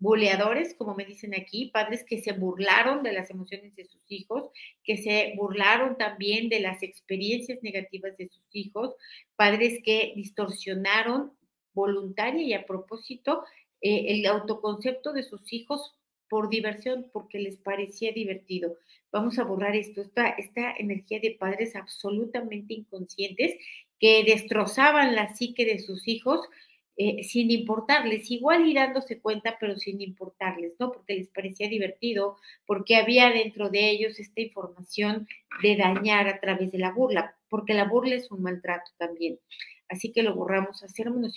buleadores, 0.00 0.74
como 0.74 0.96
me 0.96 1.04
dicen 1.04 1.32
aquí, 1.32 1.70
padres 1.72 2.02
que 2.02 2.20
se 2.20 2.32
burlaron 2.32 3.04
de 3.04 3.12
las 3.12 3.30
emociones 3.30 3.76
de 3.76 3.84
sus 3.84 4.02
hijos, 4.08 4.50
que 4.82 4.96
se 4.96 5.34
burlaron 5.36 5.96
también 5.96 6.48
de 6.48 6.58
las 6.58 6.82
experiencias 6.82 7.62
negativas 7.62 8.16
de 8.16 8.26
sus 8.26 8.42
hijos, 8.50 8.96
padres 9.36 9.80
que 9.84 10.12
distorsionaron 10.16 11.30
voluntaria 11.72 12.42
y 12.42 12.52
a 12.52 12.66
propósito 12.66 13.44
eh, 13.80 14.06
el 14.08 14.26
autoconcepto 14.26 15.12
de 15.12 15.22
sus 15.22 15.52
hijos 15.52 15.94
por 16.28 16.48
diversión, 16.48 17.08
porque 17.12 17.38
les 17.38 17.58
parecía 17.58 18.10
divertido. 18.10 18.76
Vamos 19.12 19.38
a 19.38 19.44
borrar 19.44 19.76
esto, 19.76 20.00
esta, 20.00 20.30
esta 20.30 20.74
energía 20.76 21.20
de 21.20 21.36
padres 21.38 21.76
absolutamente 21.76 22.74
inconscientes 22.74 23.54
que 23.98 24.24
destrozaban 24.24 25.14
la 25.14 25.34
psique 25.34 25.64
de 25.64 25.78
sus 25.78 26.06
hijos 26.08 26.40
eh, 26.98 27.24
sin 27.24 27.50
importarles, 27.50 28.30
igual 28.30 28.66
y 28.66 28.72
dándose 28.72 29.20
cuenta, 29.20 29.58
pero 29.60 29.76
sin 29.76 30.00
importarles, 30.00 30.76
¿no? 30.78 30.92
Porque 30.92 31.14
les 31.14 31.28
parecía 31.28 31.68
divertido, 31.68 32.36
porque 32.64 32.96
había 32.96 33.28
dentro 33.30 33.68
de 33.68 33.90
ellos 33.90 34.18
esta 34.18 34.40
información 34.40 35.28
de 35.62 35.76
dañar 35.76 36.26
a 36.26 36.40
través 36.40 36.72
de 36.72 36.78
la 36.78 36.92
burla, 36.92 37.36
porque 37.50 37.74
la 37.74 37.84
burla 37.84 38.14
es 38.14 38.30
un 38.30 38.42
maltrato 38.42 38.92
también. 38.96 39.38
Así 39.88 40.10
que 40.10 40.22
lo 40.22 40.34
borramos 40.34 40.82
a 40.82 40.86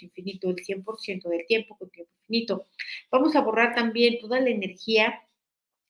infinito 0.01 0.49
el 0.49 0.55
100% 0.55 1.27
del 1.27 1.45
tiempo 1.45 1.77
con 1.77 1.89
tiempo 1.89 2.11
infinito. 2.21 2.65
Vamos 3.11 3.35
a 3.35 3.41
borrar 3.41 3.75
también 3.75 4.17
toda 4.19 4.39
la 4.39 4.49
energía 4.49 5.21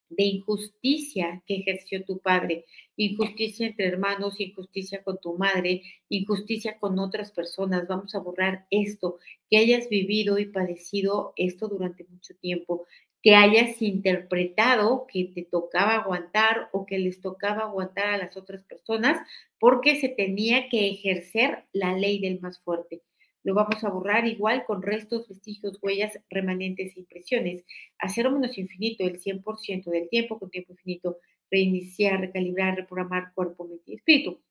de 0.09 0.23
injusticia 0.23 1.43
que 1.45 1.57
ejerció 1.57 2.03
tu 2.03 2.19
padre, 2.19 2.65
injusticia 2.95 3.67
entre 3.67 3.87
hermanos, 3.87 4.39
injusticia 4.39 5.03
con 5.03 5.19
tu 5.19 5.37
madre, 5.37 5.83
injusticia 6.09 6.77
con 6.79 6.99
otras 6.99 7.31
personas. 7.31 7.87
Vamos 7.87 8.15
a 8.15 8.19
borrar 8.19 8.65
esto, 8.71 9.19
que 9.49 9.57
hayas 9.57 9.89
vivido 9.89 10.39
y 10.39 10.45
padecido 10.45 11.33
esto 11.35 11.67
durante 11.67 12.05
mucho 12.05 12.35
tiempo, 12.35 12.85
que 13.21 13.35
hayas 13.35 13.81
interpretado 13.81 15.05
que 15.11 15.25
te 15.25 15.43
tocaba 15.43 15.95
aguantar 15.95 16.69
o 16.71 16.85
que 16.85 16.99
les 16.99 17.21
tocaba 17.21 17.63
aguantar 17.63 18.07
a 18.07 18.17
las 18.17 18.37
otras 18.37 18.63
personas 18.63 19.21
porque 19.59 19.99
se 19.99 20.09
tenía 20.09 20.69
que 20.69 20.89
ejercer 20.89 21.65
la 21.73 21.97
ley 21.97 22.19
del 22.19 22.39
más 22.39 22.59
fuerte. 22.59 23.01
Lo 23.43 23.53
vamos 23.53 23.83
a 23.83 23.89
borrar 23.89 24.27
igual 24.27 24.65
con 24.65 24.81
restos, 24.81 25.27
vestigios, 25.27 25.79
huellas, 25.81 26.19
remanentes 26.29 26.97
impresiones. 26.97 27.63
Hacer 27.97 28.29
menos 28.29 28.57
infinito 28.57 29.05
el 29.05 29.19
100% 29.19 29.91
del 29.91 30.09
tiempo 30.09 30.39
con 30.39 30.49
tiempo 30.49 30.73
infinito. 30.73 31.19
Reiniciar, 31.49 32.19
recalibrar, 32.19 32.75
reprogramar 32.75 33.33
cuerpo, 33.33 33.65
mente 33.67 33.91
y 33.91 33.95
espíritu. 33.95 34.41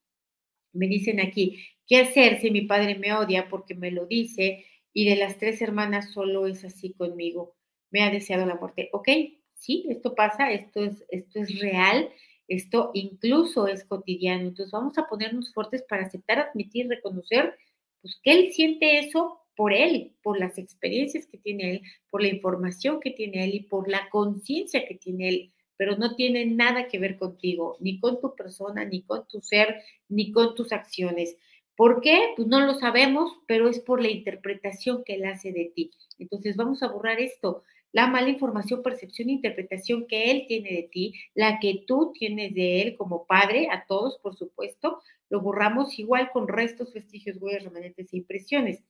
Me 0.73 0.87
dicen 0.87 1.19
aquí, 1.19 1.63
¿qué 1.87 1.97
hacer 1.97 2.39
si 2.41 2.51
mi 2.51 2.61
padre 2.61 2.97
me 2.97 3.13
odia 3.13 3.49
porque 3.49 3.75
me 3.75 3.91
lo 3.91 4.05
dice 4.05 4.65
y 4.93 5.09
de 5.09 5.15
las 5.15 5.37
tres 5.37 5.61
hermanas 5.61 6.11
solo 6.11 6.47
es 6.47 6.65
así 6.65 6.93
conmigo? 6.93 7.55
me 7.91 8.03
ha 8.03 8.09
deseado 8.09 8.45
la 8.45 8.55
muerte. 8.55 8.89
Ok, 8.93 9.07
sí, 9.55 9.85
esto 9.89 10.15
pasa, 10.15 10.51
esto 10.51 10.83
es, 10.83 11.03
esto 11.09 11.39
es 11.39 11.59
real, 11.59 12.09
esto 12.47 12.91
incluso 12.93 13.67
es 13.67 13.83
cotidiano. 13.85 14.47
Entonces 14.47 14.71
vamos 14.71 14.97
a 14.97 15.07
ponernos 15.07 15.53
fuertes 15.53 15.83
para 15.83 16.05
aceptar, 16.05 16.39
admitir, 16.39 16.87
reconocer, 16.87 17.57
pues 18.01 18.19
que 18.23 18.31
él 18.31 18.53
siente 18.53 18.99
eso 18.99 19.39
por 19.55 19.73
él, 19.73 20.13
por 20.23 20.39
las 20.39 20.57
experiencias 20.57 21.27
que 21.27 21.37
tiene 21.37 21.71
él, 21.71 21.81
por 22.09 22.21
la 22.21 22.29
información 22.29 22.99
que 22.99 23.11
tiene 23.11 23.43
él 23.43 23.55
y 23.55 23.59
por 23.63 23.89
la 23.89 24.09
conciencia 24.09 24.85
que 24.87 24.95
tiene 24.95 25.29
él, 25.29 25.53
pero 25.77 25.97
no 25.97 26.15
tiene 26.15 26.45
nada 26.45 26.87
que 26.87 26.99
ver 26.99 27.17
contigo, 27.17 27.77
ni 27.79 27.99
con 27.99 28.19
tu 28.21 28.35
persona, 28.35 28.85
ni 28.85 29.03
con 29.03 29.27
tu 29.27 29.41
ser, 29.41 29.81
ni 30.07 30.31
con 30.31 30.55
tus 30.55 30.71
acciones. 30.71 31.37
¿Por 31.75 32.01
qué? 32.01 32.33
Pues 32.35 32.47
no 32.47 32.59
lo 32.59 32.73
sabemos, 32.75 33.31
pero 33.47 33.69
es 33.69 33.79
por 33.79 34.01
la 34.01 34.09
interpretación 34.09 35.03
que 35.05 35.15
él 35.15 35.25
hace 35.25 35.51
de 35.51 35.71
ti. 35.75 35.91
Entonces 36.17 36.55
vamos 36.55 36.83
a 36.83 36.87
borrar 36.87 37.19
esto 37.19 37.63
la 37.91 38.07
mala 38.07 38.29
información, 38.29 38.83
percepción 38.83 39.29
e 39.29 39.33
interpretación 39.33 40.05
que 40.07 40.31
él 40.31 40.45
tiene 40.47 40.69
de 40.69 40.89
ti, 40.91 41.13
la 41.33 41.59
que 41.59 41.83
tú 41.87 42.11
tienes 42.13 42.53
de 42.53 42.81
él 42.81 42.95
como 42.95 43.25
padre, 43.25 43.67
a 43.71 43.85
todos, 43.85 44.19
por 44.19 44.35
supuesto, 44.35 45.01
lo 45.29 45.41
borramos 45.41 45.97
igual 45.99 46.31
con 46.31 46.47
restos, 46.47 46.93
vestigios, 46.93 47.37
huellas, 47.39 47.63
remanentes 47.63 48.11
e 48.13 48.17
impresiones. 48.17 48.81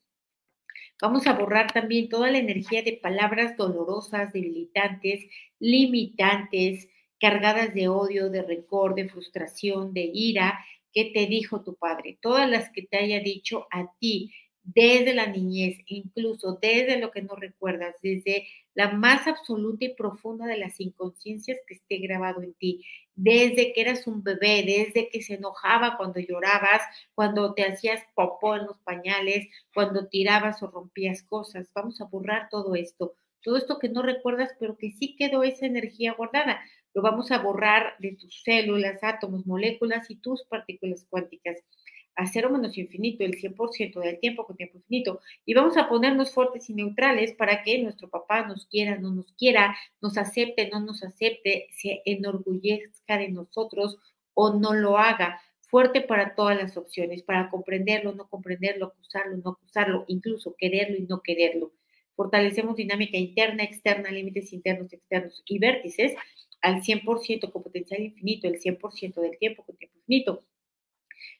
Vamos 1.01 1.27
a 1.27 1.33
borrar 1.33 1.71
también 1.71 2.09
toda 2.09 2.29
la 2.29 2.39
energía 2.39 2.83
de 2.83 2.99
palabras 3.01 3.55
dolorosas, 3.55 4.33
debilitantes, 4.33 5.25
limitantes, 5.59 6.89
cargadas 7.19 7.73
de 7.73 7.87
odio, 7.87 8.29
de 8.29 8.41
rencor, 8.41 8.95
de 8.95 9.07
frustración, 9.07 9.93
de 9.93 10.09
ira, 10.13 10.59
que 10.91 11.11
te 11.13 11.27
dijo 11.27 11.63
tu 11.63 11.75
padre, 11.75 12.17
todas 12.21 12.49
las 12.49 12.71
que 12.71 12.81
te 12.81 12.97
haya 12.97 13.19
dicho 13.19 13.67
a 13.71 13.93
ti 13.99 14.33
desde 14.63 15.13
la 15.13 15.27
niñez, 15.27 15.77
incluso 15.87 16.57
desde 16.61 16.99
lo 16.99 17.11
que 17.11 17.21
no 17.21 17.35
recuerdas, 17.35 17.95
desde 18.01 18.47
la 18.73 18.91
más 18.91 19.27
absoluta 19.27 19.85
y 19.85 19.95
profunda 19.95 20.45
de 20.45 20.57
las 20.57 20.79
inconsciencias 20.79 21.57
que 21.67 21.75
esté 21.75 21.97
grabado 21.97 22.41
en 22.43 22.53
ti, 22.53 22.85
desde 23.15 23.73
que 23.73 23.81
eras 23.81 24.07
un 24.07 24.23
bebé, 24.23 24.63
desde 24.65 25.09
que 25.09 25.21
se 25.21 25.35
enojaba 25.35 25.97
cuando 25.97 26.19
llorabas, 26.19 26.81
cuando 27.13 27.53
te 27.53 27.65
hacías 27.65 28.03
popó 28.15 28.55
en 28.55 28.67
los 28.67 28.77
pañales, 28.79 29.47
cuando 29.73 30.07
tirabas 30.07 30.63
o 30.63 30.67
rompías 30.67 31.23
cosas. 31.23 31.69
Vamos 31.73 31.99
a 31.99 32.05
borrar 32.05 32.47
todo 32.49 32.75
esto, 32.75 33.15
todo 33.43 33.57
esto 33.57 33.79
que 33.79 33.89
no 33.89 34.01
recuerdas, 34.01 34.51
pero 34.59 34.77
que 34.77 34.91
sí 34.91 35.15
quedó 35.17 35.43
esa 35.43 35.65
energía 35.65 36.13
guardada. 36.13 36.61
Lo 36.93 37.01
vamos 37.01 37.31
a 37.31 37.39
borrar 37.39 37.95
de 37.99 38.15
tus 38.15 38.41
células, 38.43 39.03
átomos, 39.03 39.45
moléculas 39.45 40.09
y 40.09 40.15
tus 40.15 40.43
partículas 40.45 41.05
cuánticas 41.09 41.57
a 42.19 42.27
cero 42.27 42.49
menos 42.49 42.77
infinito, 42.77 43.23
el 43.23 43.39
100% 43.39 44.01
del 44.01 44.19
tiempo 44.19 44.45
con 44.45 44.57
tiempo 44.57 44.77
infinito. 44.77 45.21
Y 45.45 45.53
vamos 45.53 45.77
a 45.77 45.87
ponernos 45.87 46.33
fuertes 46.33 46.69
y 46.69 46.73
neutrales 46.73 47.31
para 47.31 47.63
que 47.63 47.81
nuestro 47.81 48.09
papá 48.09 48.45
nos 48.45 48.65
quiera, 48.65 48.97
no 48.97 49.11
nos 49.11 49.31
quiera, 49.33 49.77
nos 50.01 50.17
acepte, 50.17 50.69
no 50.69 50.81
nos 50.81 51.01
acepte, 51.01 51.67
se 51.71 52.01
enorgullezca 52.03 53.17
de 53.17 53.29
nosotros 53.29 53.97
o 54.33 54.53
no 54.53 54.73
lo 54.73 54.97
haga. 54.97 55.41
Fuerte 55.61 56.01
para 56.01 56.35
todas 56.35 56.57
las 56.57 56.75
opciones, 56.75 57.23
para 57.23 57.49
comprenderlo, 57.49 58.13
no 58.13 58.27
comprenderlo, 58.27 58.87
acusarlo, 58.87 59.37
no 59.37 59.51
acusarlo, 59.51 60.03
incluso 60.07 60.55
quererlo 60.57 60.97
y 60.97 61.03
no 61.03 61.21
quererlo. 61.21 61.71
Fortalecemos 62.17 62.75
dinámica 62.75 63.17
interna, 63.17 63.63
externa, 63.63 64.11
límites 64.11 64.51
internos, 64.51 64.91
externos 64.91 65.41
y 65.45 65.57
vértices 65.57 66.15
al 66.59 66.81
100% 66.81 67.49
con 67.49 67.63
potencial 67.63 68.01
infinito, 68.01 68.49
el 68.49 68.59
100% 68.59 69.21
del 69.21 69.37
tiempo 69.37 69.63
con 69.63 69.77
tiempo 69.77 69.97
infinito 69.99 70.43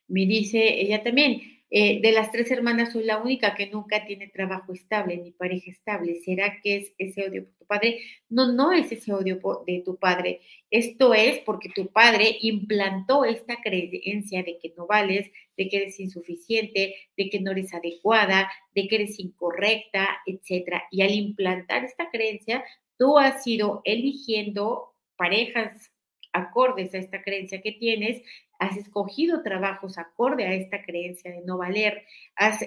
me 0.10 0.26
dice 0.26 0.82
ella 0.82 1.04
también, 1.04 1.42
eh, 1.72 2.02
de 2.02 2.12
las 2.12 2.32
tres 2.32 2.50
hermanas 2.50 2.94
soy 2.94 3.04
la 3.04 3.20
única 3.20 3.54
que 3.54 3.68
nunca 3.68 4.06
tiene 4.06 4.28
trabajo 4.28 4.74
estable 4.74 5.18
ni 5.18 5.32
pareja 5.32 5.70
estable. 5.70 6.20
¿Será 6.26 6.60
que 6.62 6.78
es 6.78 6.94
ese 6.98 7.30
odio 7.30 7.46
por 7.46 7.54
tu 7.58 7.66
padre? 7.68 8.00
No, 8.28 8.52
no 8.52 8.72
es 8.72 8.92
ese 8.92 9.14
odio 9.14 9.40
de 9.68 9.84
tu 9.86 9.98
padre. 9.98 10.42
Esto 10.72 11.14
es 11.14 11.40
porque 11.40 11.70
tu 11.70 11.88
padre 11.92 12.38
implantó 12.42 13.24
esta 13.24 13.58
creencia 13.62 14.42
de 14.42 14.58
que 14.60 14.74
no 14.76 14.88
vales, 14.88 15.30
de 15.58 15.70
que 15.70 15.78
eres 15.78 16.00
insuficiente, 16.00 16.96
de 17.16 17.30
que 17.30 17.40
no 17.40 17.52
eres 17.52 17.74
adecuada, 17.74 18.50
de 18.74 18.88
que 18.88 18.96
eres 18.96 19.20
incorrecta, 19.20 20.08
etc. 20.26 20.82
Y 20.90 21.04
al 21.04 21.12
implantar 21.12 21.86
esta 21.86 22.10
creencia, 22.10 22.64
tú 22.98 23.20
has 23.20 23.46
ido 23.46 23.82
eligiendo 23.86 24.96
parejas 25.18 25.92
acordes 26.40 26.94
a 26.94 26.98
esta 26.98 27.22
creencia 27.22 27.62
que 27.62 27.74
tienes 27.74 28.22
has 28.60 28.76
escogido 28.76 29.42
trabajos 29.42 29.98
acorde 29.98 30.46
a 30.46 30.54
esta 30.54 30.84
creencia 30.84 31.32
de 31.32 31.42
no 31.42 31.58
valer, 31.58 32.04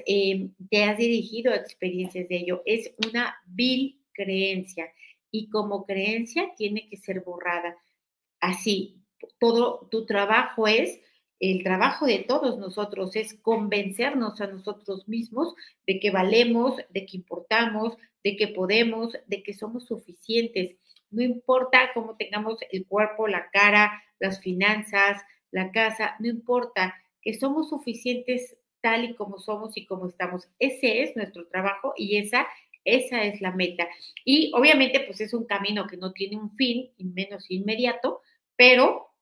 eh, 0.07 0.49
te 0.71 0.85
has 0.85 0.97
dirigido 0.97 1.53
a 1.53 1.57
experiencias 1.57 2.29
de 2.29 2.37
ello. 2.37 2.63
Es 2.65 2.93
una 3.07 3.37
vil 3.47 4.01
creencia 4.15 4.91
y 5.31 5.51
como 5.51 5.85
creencia 5.85 6.51
tiene 6.57 6.89
que 6.89 6.97
ser 6.97 7.21
borrada. 7.21 7.77
Así, 8.41 9.03
todo 9.39 9.87
tu 9.91 10.07
trabajo 10.07 10.67
es, 10.67 10.99
el 11.39 11.63
trabajo 11.63 12.07
de 12.07 12.21
todos 12.21 12.59
nosotros 12.59 13.15
es 13.15 13.35
convencernos 13.35 14.41
a 14.41 14.47
nosotros 14.47 15.09
mismos 15.09 15.55
de 15.87 16.01
que 16.01 16.11
valemos, 16.11 16.77
de 16.89 17.05
que 17.05 17.19
importamos, 17.19 17.97
de 18.25 18.37
que 18.37 18.49
podemos, 18.49 19.13
de 19.27 19.43
que 19.43 19.53
somos 19.53 19.87
suficientes. 19.87 20.77
No 21.13 21.23
importa 21.23 21.91
cómo 21.95 22.17
tengamos 22.17 22.59
el 22.71 22.87
cuerpo, 22.87 23.29
la 23.29 23.51
cara, 23.51 24.03
las 24.19 24.41
finanzas, 24.41 25.23
la 25.51 25.71
casa, 25.71 26.17
no 26.19 26.29
importa, 26.29 26.95
que 27.21 27.35
somos 27.35 27.69
suficientes 27.69 28.57
tal 28.81 29.05
y 29.05 29.15
como 29.15 29.39
somos 29.39 29.77
y 29.77 29.87
como 29.87 30.09
estamos. 30.09 30.49
Ese 30.59 31.03
es 31.03 31.17
nuestro 31.17 31.47
trabajo 31.47 31.95
y 31.97 32.17
esa, 32.17 32.47
esa 32.85 33.23
es 33.23 33.41
la 33.41 33.53
meta. 33.53 33.87
Y 34.25 34.53
obviamente, 34.55 35.01
pues 35.01 35.21
es 35.21 35.33
un 35.33 35.45
camino 35.45 35.87
que 35.87 35.97
no 35.97 36.13
tiene 36.13 36.37
un 36.37 36.51
fin, 36.51 36.91
y 36.97 37.05
menos 37.05 37.51
inmediato, 37.51 38.21
pero 38.57 39.13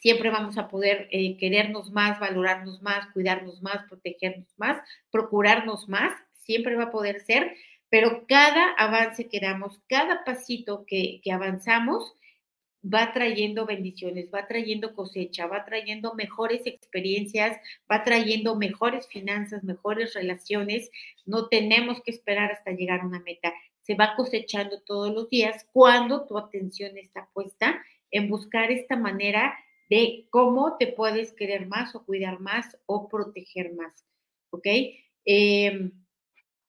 siempre 0.00 0.30
vamos 0.30 0.56
a 0.58 0.68
poder 0.68 1.08
eh, 1.10 1.36
querernos 1.36 1.90
más, 1.90 2.18
valorarnos 2.20 2.82
más, 2.82 3.12
cuidarnos 3.12 3.62
más, 3.62 3.84
protegernos 3.88 4.48
más, 4.56 4.80
procurarnos 5.10 5.88
más, 5.88 6.12
siempre 6.32 6.76
va 6.76 6.84
a 6.84 6.90
poder 6.90 7.20
ser, 7.20 7.54
pero 7.88 8.26
cada 8.26 8.72
avance 8.72 9.28
que 9.28 9.40
damos, 9.40 9.80
cada 9.88 10.24
pasito 10.24 10.84
que, 10.86 11.20
avanzamos, 11.32 12.14
va 12.82 13.12
trayendo 13.12 13.66
bendiciones, 13.66 14.28
va 14.32 14.46
trayendo 14.46 14.94
cosecha, 14.94 15.46
va 15.46 15.64
trayendo 15.64 16.14
mejores 16.14 16.66
experiencias, 16.66 17.58
va 17.90 18.04
trayendo 18.04 18.56
mejores 18.56 19.08
finanzas, 19.08 19.64
mejores 19.64 20.14
relaciones. 20.14 20.90
No 21.24 21.48
tenemos 21.48 22.00
que 22.02 22.12
esperar 22.12 22.52
hasta 22.52 22.72
llegar 22.72 23.00
a 23.00 23.06
una 23.06 23.20
meta. 23.20 23.52
Se 23.80 23.94
va 23.94 24.14
cosechando 24.16 24.80
todos 24.82 25.12
los 25.12 25.28
días 25.28 25.66
cuando 25.72 26.26
tu 26.26 26.38
atención 26.38 26.96
está 26.96 27.28
puesta 27.32 27.82
en 28.10 28.28
buscar 28.28 28.70
esta 28.70 28.96
manera 28.96 29.56
de 29.88 30.26
cómo 30.30 30.76
te 30.76 30.88
puedes 30.88 31.32
querer 31.32 31.66
más 31.66 31.94
o 31.94 32.04
cuidar 32.04 32.40
más 32.40 32.76
o 32.86 33.08
proteger 33.08 33.74
más. 33.74 34.04
¿Ok? 34.50 34.66
Em, 35.24 35.92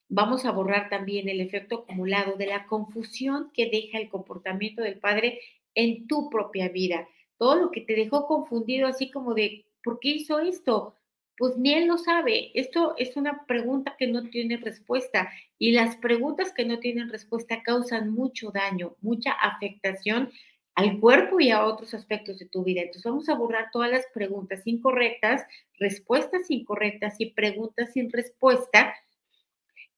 vamos 0.09 0.45
a 0.45 0.51
borrar 0.51 0.89
también 0.89 1.29
el 1.29 1.41
efecto 1.41 1.79
acumulado 1.79 2.37
de 2.37 2.47
la 2.47 2.65
confusión 2.65 3.51
que 3.53 3.69
deja 3.69 3.97
el 3.97 4.09
comportamiento 4.09 4.81
del 4.81 4.99
padre 4.99 5.39
en 5.75 6.07
tu 6.07 6.29
propia 6.29 6.69
vida. 6.69 7.07
Todo 7.37 7.55
lo 7.55 7.71
que 7.71 7.81
te 7.81 7.95
dejó 7.95 8.25
confundido, 8.25 8.87
así 8.87 9.11
como 9.11 9.33
de, 9.33 9.65
¿por 9.83 9.99
qué 9.99 10.09
hizo 10.09 10.39
esto? 10.39 10.95
Pues 11.37 11.55
ni 11.57 11.73
él 11.73 11.87
lo 11.87 11.97
sabe. 11.97 12.51
Esto 12.55 12.95
es 12.97 13.15
una 13.15 13.45
pregunta 13.45 13.95
que 13.97 14.07
no 14.07 14.23
tiene 14.29 14.57
respuesta 14.57 15.29
y 15.59 15.71
las 15.71 15.95
preguntas 15.97 16.51
que 16.51 16.65
no 16.65 16.79
tienen 16.79 17.09
respuesta 17.09 17.61
causan 17.61 18.09
mucho 18.09 18.51
daño, 18.51 18.95
mucha 19.01 19.33
afectación 19.33 20.31
al 20.73 20.99
cuerpo 20.99 21.39
y 21.39 21.51
a 21.51 21.65
otros 21.65 21.93
aspectos 21.93 22.39
de 22.39 22.47
tu 22.47 22.63
vida. 22.63 22.81
Entonces 22.81 23.03
vamos 23.03 23.29
a 23.29 23.35
borrar 23.35 23.69
todas 23.71 23.91
las 23.91 24.05
preguntas 24.13 24.61
incorrectas, 24.65 25.45
respuestas 25.79 26.49
incorrectas 26.49 27.15
y 27.19 27.31
preguntas 27.31 27.93
sin 27.93 28.11
respuesta 28.11 28.95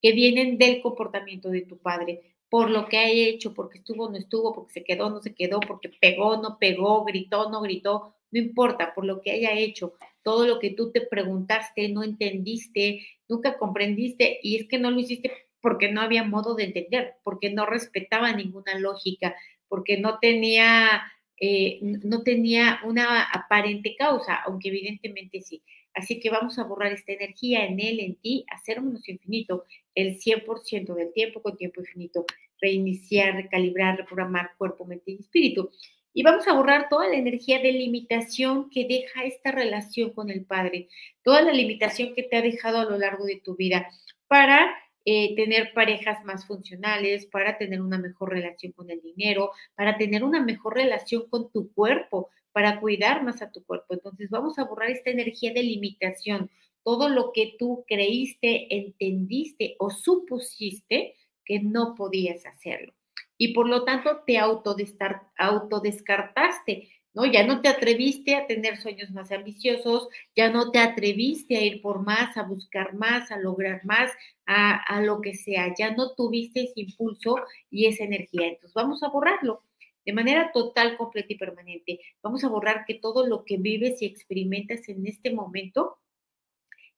que 0.01 0.13
vienen 0.13 0.57
del 0.57 0.81
comportamiento 0.81 1.49
de 1.49 1.61
tu 1.61 1.77
padre 1.77 2.29
por 2.49 2.69
lo 2.71 2.87
que 2.87 2.97
ha 2.97 3.09
hecho, 3.09 3.53
porque 3.53 3.77
estuvo, 3.77 4.09
no 4.09 4.17
estuvo, 4.17 4.53
porque 4.53 4.73
se 4.73 4.83
quedó, 4.83 5.09
no 5.09 5.21
se 5.21 5.35
quedó, 5.35 5.59
porque 5.59 5.89
pegó, 5.89 6.37
no 6.37 6.57
pegó, 6.57 7.05
gritó, 7.05 7.49
no 7.49 7.61
gritó, 7.61 8.15
no 8.31 8.39
importa, 8.39 8.93
por 8.95 9.05
lo 9.05 9.21
que 9.21 9.31
haya 9.31 9.53
hecho, 9.53 9.93
todo 10.23 10.47
lo 10.47 10.59
que 10.59 10.71
tú 10.71 10.91
te 10.91 11.01
preguntaste, 11.01 11.89
no 11.89 12.03
entendiste, 12.03 13.07
nunca 13.27 13.57
comprendiste, 13.57 14.39
y 14.41 14.57
es 14.57 14.67
que 14.67 14.79
no 14.79 14.89
lo 14.91 14.99
hiciste 14.99 15.31
porque 15.61 15.91
no 15.91 16.01
había 16.01 16.23
modo 16.23 16.55
de 16.55 16.65
entender, 16.65 17.15
porque 17.23 17.51
no 17.51 17.65
respetaba 17.65 18.33
ninguna 18.33 18.79
lógica, 18.79 19.35
porque 19.67 19.97
no 19.97 20.19
tenía, 20.19 21.03
eh, 21.39 21.79
no 21.81 22.23
tenía 22.23 22.79
una 22.83 23.23
aparente 23.23 23.95
causa, 23.97 24.35
aunque 24.35 24.69
evidentemente 24.69 25.41
sí. 25.41 25.61
Así 25.93 26.19
que 26.19 26.29
vamos 26.29 26.59
a 26.59 26.63
borrar 26.63 26.91
esta 26.91 27.13
energía 27.13 27.65
en 27.65 27.79
él, 27.79 27.99
en 27.99 28.15
ti, 28.15 28.45
hacer 28.49 28.81
menos 28.81 29.07
infinito 29.09 29.65
el 29.95 30.19
100% 30.19 30.93
del 30.95 31.13
tiempo 31.13 31.41
con 31.41 31.57
tiempo 31.57 31.81
infinito, 31.81 32.25
reiniciar, 32.61 33.35
recalibrar, 33.35 33.97
reprogramar 33.97 34.51
cuerpo, 34.57 34.85
mente 34.85 35.11
y 35.11 35.19
espíritu. 35.19 35.71
Y 36.13 36.23
vamos 36.23 36.47
a 36.47 36.53
borrar 36.53 36.89
toda 36.89 37.07
la 37.07 37.15
energía 37.15 37.59
de 37.59 37.71
limitación 37.71 38.69
que 38.69 38.85
deja 38.87 39.23
esta 39.23 39.51
relación 39.51 40.11
con 40.11 40.29
el 40.29 40.45
Padre, 40.45 40.89
toda 41.23 41.41
la 41.41 41.53
limitación 41.53 42.13
que 42.15 42.23
te 42.23 42.37
ha 42.37 42.41
dejado 42.41 42.79
a 42.79 42.85
lo 42.85 42.97
largo 42.97 43.25
de 43.25 43.39
tu 43.39 43.55
vida 43.55 43.87
para 44.27 44.75
eh, 45.05 45.35
tener 45.35 45.73
parejas 45.73 46.23
más 46.25 46.45
funcionales, 46.45 47.25
para 47.25 47.57
tener 47.57 47.81
una 47.81 47.97
mejor 47.97 48.31
relación 48.31 48.73
con 48.73 48.89
el 48.89 49.01
dinero, 49.01 49.51
para 49.75 49.97
tener 49.97 50.23
una 50.23 50.41
mejor 50.41 50.75
relación 50.75 51.27
con 51.29 51.51
tu 51.51 51.71
cuerpo, 51.73 52.29
para 52.51 52.79
cuidar 52.79 53.23
más 53.23 53.41
a 53.41 53.51
tu 53.51 53.63
cuerpo. 53.63 53.93
Entonces 53.93 54.29
vamos 54.29 54.59
a 54.59 54.65
borrar 54.65 54.89
esta 54.89 55.09
energía 55.09 55.53
de 55.53 55.63
limitación, 55.63 56.49
todo 56.83 57.09
lo 57.09 57.31
que 57.33 57.55
tú 57.57 57.85
creíste, 57.87 58.67
entendiste 58.75 59.75
o 59.79 59.89
supusiste 59.89 61.15
que 61.45 61.59
no 61.59 61.95
podías 61.95 62.45
hacerlo 62.45 62.93
y 63.41 63.53
por 63.53 63.67
lo 63.67 63.85
tanto 63.85 64.21
te 64.27 64.37
autodescartaste, 64.37 66.89
Ya 67.25 67.45
no 67.45 67.61
te 67.61 67.69
atreviste 67.69 68.35
a 68.35 68.47
tener 68.47 68.77
sueños 68.77 69.11
más 69.11 69.31
ambiciosos, 69.31 70.09
ya 70.35 70.49
no 70.49 70.71
te 70.71 70.79
atreviste 70.79 71.57
a 71.57 71.61
ir 71.61 71.81
por 71.81 72.03
más, 72.03 72.37
a 72.37 72.43
buscar 72.43 72.93
más, 72.93 73.31
a 73.31 73.37
lograr 73.37 73.85
más, 73.85 74.11
a, 74.45 74.75
a 74.75 75.01
lo 75.01 75.21
que 75.21 75.33
sea, 75.35 75.73
ya 75.77 75.91
no 75.91 76.13
tuviste 76.15 76.63
ese 76.63 76.81
impulso 76.81 77.35
y 77.69 77.85
esa 77.85 78.03
energía. 78.03 78.47
Entonces 78.47 78.73
vamos 78.73 79.03
a 79.03 79.09
borrarlo 79.09 79.63
de 80.05 80.13
manera 80.13 80.51
total, 80.51 80.97
completa 80.97 81.33
y 81.33 81.37
permanente. 81.37 81.99
Vamos 82.23 82.43
a 82.43 82.49
borrar 82.49 82.83
que 82.85 82.95
todo 82.95 83.27
lo 83.27 83.45
que 83.45 83.57
vives 83.57 84.01
y 84.01 84.05
experimentas 84.05 84.89
en 84.89 85.05
este 85.05 85.31
momento, 85.31 85.99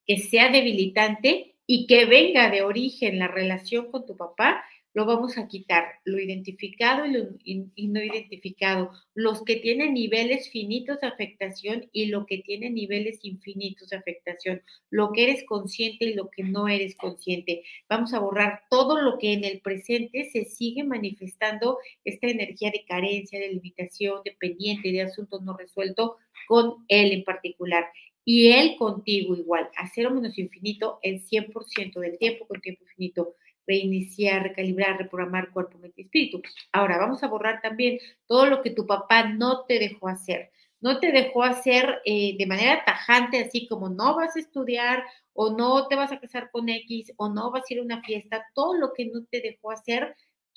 que 0.05 0.17
sea 0.17 0.49
debilitante 0.49 1.55
y 1.67 1.87
que 1.87 2.05
venga 2.05 2.49
de 2.49 2.61
origen 2.61 3.19
la 3.19 3.27
relación 3.27 3.91
con 3.91 4.05
tu 4.05 4.15
papá, 4.15 4.63
lo 4.93 5.05
vamos 5.05 5.37
a 5.37 5.47
quitar, 5.47 5.85
lo 6.03 6.19
identificado 6.19 7.05
y 7.05 7.13
lo 7.13 7.23
no 7.23 8.03
identificado, 8.03 8.91
los 9.15 9.43
que 9.43 9.55
tienen 9.57 9.93
niveles 9.93 10.49
finitos 10.49 10.99
de 10.99 11.07
afectación 11.07 11.89
y 11.91 12.05
lo 12.07 12.25
que 12.25 12.39
tiene 12.39 12.69
niveles 12.69 13.19
infinitos 13.23 13.89
de 13.89 13.97
afectación, 13.97 14.61
lo 14.89 15.11
que 15.11 15.23
eres 15.23 15.45
consciente 15.45 16.05
y 16.05 16.13
lo 16.13 16.29
que 16.29 16.43
no 16.43 16.67
eres 16.67 16.95
consciente. 16.95 17.63
Vamos 17.89 18.13
a 18.13 18.19
borrar 18.19 18.63
todo 18.69 19.01
lo 19.01 19.17
que 19.17 19.33
en 19.33 19.43
el 19.43 19.61
presente 19.61 20.29
se 20.31 20.45
sigue 20.45 20.83
manifestando 20.83 21.77
esta 22.03 22.27
energía 22.27 22.71
de 22.71 22.85
carencia, 22.85 23.39
de 23.39 23.49
limitación, 23.49 24.21
de 24.25 24.35
pendiente, 24.39 24.91
de 24.91 25.03
asunto 25.03 25.39
no 25.39 25.55
resuelto 25.55 26.17
con 26.47 26.85
él 26.87 27.11
en 27.13 27.23
particular. 27.23 27.85
Y 28.23 28.51
él 28.51 28.75
contigo 28.77 29.35
igual, 29.35 29.69
a 29.75 29.89
cero 29.93 30.11
menos 30.11 30.37
infinito 30.37 30.99
el 31.01 31.23
100% 31.23 31.99
del 31.99 32.19
tiempo 32.19 32.47
con 32.47 32.61
tiempo 32.61 32.83
infinito 32.83 33.35
reiniciar, 33.71 34.43
recalibrar, 34.43 34.97
reprogramar 34.97 35.51
cuerpo, 35.51 35.77
mente 35.79 36.01
y 36.01 36.05
espíritu. 36.05 36.41
Ahora, 36.71 36.97
vamos 36.97 37.23
a 37.23 37.27
borrar 37.27 37.61
también 37.61 37.99
todo 38.27 38.45
lo 38.45 38.61
que 38.61 38.71
tu 38.71 38.85
papá 38.85 39.29
no 39.29 39.65
te 39.65 39.79
dejó 39.79 40.07
hacer. 40.07 40.51
No 40.79 40.99
te 40.99 41.11
dejó 41.11 41.43
hacer 41.43 42.01
eh, 42.05 42.35
de 42.37 42.45
manera 42.47 42.83
tajante, 42.85 43.39
así 43.39 43.67
como 43.67 43.89
no 43.89 44.15
vas 44.15 44.35
a 44.35 44.39
estudiar 44.39 45.03
o 45.33 45.55
no 45.55 45.87
te 45.87 45.95
vas 45.95 46.11
a 46.11 46.19
casar 46.19 46.49
con 46.51 46.69
X 46.69 47.13
o 47.17 47.29
no 47.29 47.51
vas 47.51 47.63
a 47.69 47.73
ir 47.73 47.79
a 47.79 47.83
una 47.83 48.01
fiesta, 48.01 48.45
todo 48.55 48.75
lo 48.75 48.93
que 48.93 49.05
no 49.05 49.23
te 49.29 49.41
dejó 49.41 49.71
hacer, 49.71 50.15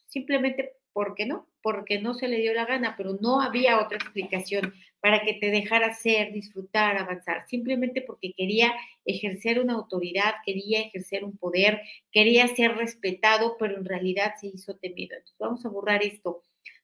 simplemente 0.09 0.73
¿Por 0.95 1.15
qué 1.17 1.27
no? 1.27 1.49
Porque 1.65 1.99
no 1.99 2.13
se 2.13 2.29
le 2.29 2.41
dio 2.41 2.53
la 2.53 2.67
gana, 2.67 2.95
pero 2.97 3.17
no 3.23 3.41
había 3.41 3.81
otra 3.81 3.97
explicación 3.97 4.75
para 5.01 5.23
que 5.23 5.33
te 5.33 5.51
dejara 5.51 5.95
ser, 5.95 6.33
disfrutar, 6.33 6.99
avanzar, 6.99 7.47
simplemente 7.49 8.03
porque 8.03 8.35
quería 8.37 8.73
ejercer 9.07 9.61
una 9.61 9.73
autoridad, 9.73 10.35
quería 10.45 10.81
ejercer 10.83 11.25
un 11.25 11.39
poder, 11.39 11.81
quería 12.13 12.47
ser 12.49 12.77
respetado, 12.77 13.57
pero 13.59 13.79
en 13.79 13.87
realidad 13.87 14.35
se 14.39 14.49
hizo 14.49 14.77
temido. 14.77 15.17
Entonces 15.17 15.39
vamos 15.39 15.65
a 15.65 15.71
borrar 15.71 16.05
esto. 16.05 16.43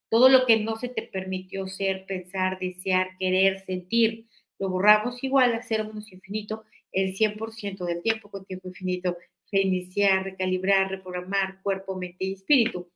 Todo 0.09 0.31
lo 0.31 0.47
que 0.47 0.59
no 0.59 0.77
se 0.77 0.89
te 0.89 1.03
permitió 1.03 1.67
ser, 1.67 2.07
pensar, 2.07 2.59
desear, 2.59 3.17
querer, 3.19 3.61
sentir, 3.67 4.27
lo 4.59 4.71
borramos 4.71 5.23
igual 5.23 5.55
a 5.55 5.63
cero 5.63 5.85
menos 5.85 6.11
infinito 6.11 6.65
el 6.93 7.15
100% 7.15 7.85
del 7.85 8.03
tiempo 8.03 8.31
con 8.31 8.45
tiempo 8.47 8.69
infinito, 8.69 9.17
reiniciar, 9.53 10.25
recalibrar, 10.25 10.91
reprogramar 10.91 11.63
cuerpo, 11.63 11.97
mente 11.97 12.25
y 12.25 12.33
espíritu. 12.33 12.91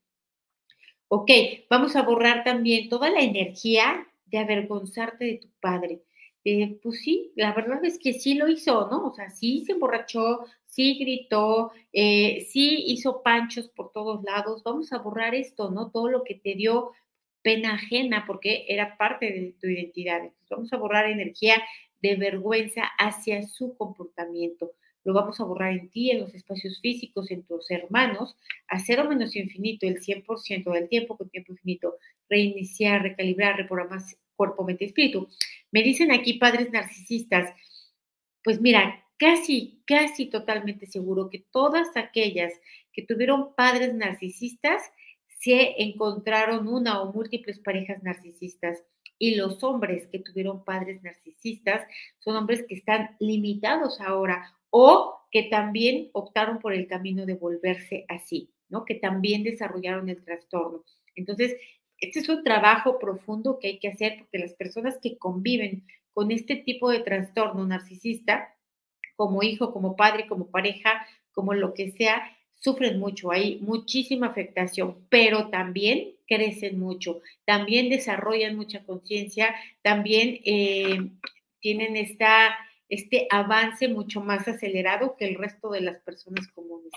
Ok, 1.09 1.31
vamos 1.71 1.97
a 1.97 2.03
borrar 2.03 2.45
también 2.45 2.89
toda 2.89 3.11
la 3.11 3.21
energía 3.21 4.07
de 4.27 4.39
avergonzarte 4.39 5.25
de 5.25 5.39
tu 5.39 5.49
padre. 5.61 6.03
Eh, 6.45 6.79
pues 6.83 7.01
sí, 7.03 7.33
la 7.37 7.55
verdad 7.55 7.85
es 7.85 7.99
que 7.99 8.13
sí 8.15 8.35
lo 8.35 8.49
hizo, 8.49 8.89
¿no? 8.91 9.07
O 9.07 9.15
sea, 9.15 9.31
sí 9.31 9.65
se 9.65 9.73
emborrachó, 9.73 10.45
sí 10.67 10.99
gritó, 10.99 11.73
eh, 11.93 12.47
sí 12.51 12.85
hizo 12.87 13.23
panchos 13.23 13.69
por 13.69 13.93
todos 13.93 14.23
lados. 14.25 14.63
Vamos 14.63 14.93
a 14.93 14.99
borrar 14.99 15.35
esto, 15.35 15.71
¿no? 15.71 15.91
Todo 15.91 16.09
lo 16.09 16.25
que 16.25 16.35
te 16.35 16.55
dio 16.55 16.93
pena 17.43 17.75
ajena 17.75 18.25
porque 18.27 18.65
era 18.69 18.97
parte 18.97 19.27
de 19.27 19.55
tu 19.61 19.69
identidad. 19.69 20.19
Entonces, 20.19 20.49
vamos 20.51 20.73
a 20.73 20.77
borrar 20.79 21.07
energía 21.11 21.63
de 22.03 22.17
vergüenza 22.17 22.83
hacia 22.99 23.43
su 23.47 23.77
comportamiento 23.77 24.73
lo 25.05 25.13
vamos 25.13 25.39
a 25.39 25.45
borrar 25.45 25.73
en 25.73 25.91
ti, 25.91 26.11
en 26.11 26.21
los 26.21 26.35
espacios 26.35 26.81
físicos, 26.81 27.31
en 27.31 27.45
tus 27.45 27.71
hermanos, 27.71 28.37
a 28.69 28.81
cero 28.81 29.07
menos 29.09 29.37
infinito 29.37 29.87
el 29.87 30.01
100% 30.01 30.73
del 30.73 30.89
tiempo 30.89 31.17
con 31.17 31.29
tiempo 31.29 31.53
infinito, 31.53 31.97
reiniciar, 32.29 33.03
recalibrar, 33.03 33.57
reprogramar 33.57 34.01
cuerpo, 34.35 34.65
mente 34.65 34.87
espíritu. 34.87 35.29
Me 35.71 35.83
dicen 35.83 36.11
aquí 36.11 36.35
padres 36.35 36.71
narcisistas, 36.73 37.55
pues 38.43 38.61
mira, 38.61 39.05
casi, 39.19 39.83
casi 39.87 40.27
totalmente 40.27 40.87
seguro 40.87 41.31
que 41.31 41.45
todas 41.51 41.97
aquellas 41.97 42.53
que 42.93 43.03
tuvieron 43.03 43.55
padres 43.55 43.95
narcisistas 43.95 44.83
se 45.41 45.83
encontraron 45.83 46.67
una 46.69 47.03
o 47.03 47.13
múltiples 47.13 47.59
parejas 47.59 48.03
narcisistas. 48.03 48.83
Y 49.19 49.37
los 49.37 49.63
hombres 49.63 50.09
que 50.09 50.19
tuvieron 50.19 50.65
padres 50.65 51.03
narcisistas 51.03 51.87
son 52.19 52.37
hombres 52.37 52.65
que 52.67 52.75
están 52.75 53.17
limitados 53.21 54.01
ahora 54.01 54.57
o 54.77 55.21
que 55.31 55.45
también 55.45 56.11
optaron 56.15 56.59
por 56.59 56.75
el 56.75 56.89
camino 56.89 57.27
de 57.27 57.35
volverse 57.35 58.05
así, 58.09 58.51
¿no? 58.69 58.85
Que 58.85 58.97
también 58.97 59.45
desarrollaron 59.45 60.09
el 60.09 60.25
trastorno. 60.25 60.83
Entonces, 61.15 61.55
este 61.97 62.19
es 62.19 62.29
un 62.29 62.43
trabajo 62.43 62.99
profundo 62.99 63.61
que 63.61 63.69
hay 63.69 63.79
que 63.79 63.87
hacer 63.87 64.17
porque 64.19 64.41
las 64.41 64.55
personas 64.55 64.99
que 65.01 65.17
conviven 65.17 65.87
con 66.13 66.33
este 66.33 66.57
tipo 66.57 66.91
de 66.91 66.99
trastorno 66.99 67.65
narcisista, 67.65 68.53
como 69.15 69.45
hijo, 69.45 69.73
como 69.73 69.95
padre, 69.95 70.27
como 70.27 70.51
pareja, 70.51 71.07
como 71.33 71.55
lo 71.55 71.73
que 71.73 71.93
sea, 71.93 72.37
sufren 72.57 72.99
mucho, 72.99 73.31
hay 73.31 73.61
muchísima 73.61 74.27
afectación, 74.27 75.07
pero 75.09 75.51
también 75.51 76.17
crecen 76.27 76.81
mucho, 76.81 77.21
también 77.45 77.91
desarrollan 77.91 78.57
mucha 78.57 78.85
conciencia, 78.85 79.55
también 79.83 80.41
eh, 80.45 81.11
tienen 81.61 81.97
esta 81.97 82.57
este 82.95 83.27
avance 83.31 83.89
mucho 83.89 84.21
más 84.21 84.47
acelerado 84.49 85.17
que 85.17 85.27
el 85.27 85.35
resto 85.37 85.71
de 85.71 85.81
las 85.81 85.99
personas 86.01 86.49
comunes. 86.49 86.93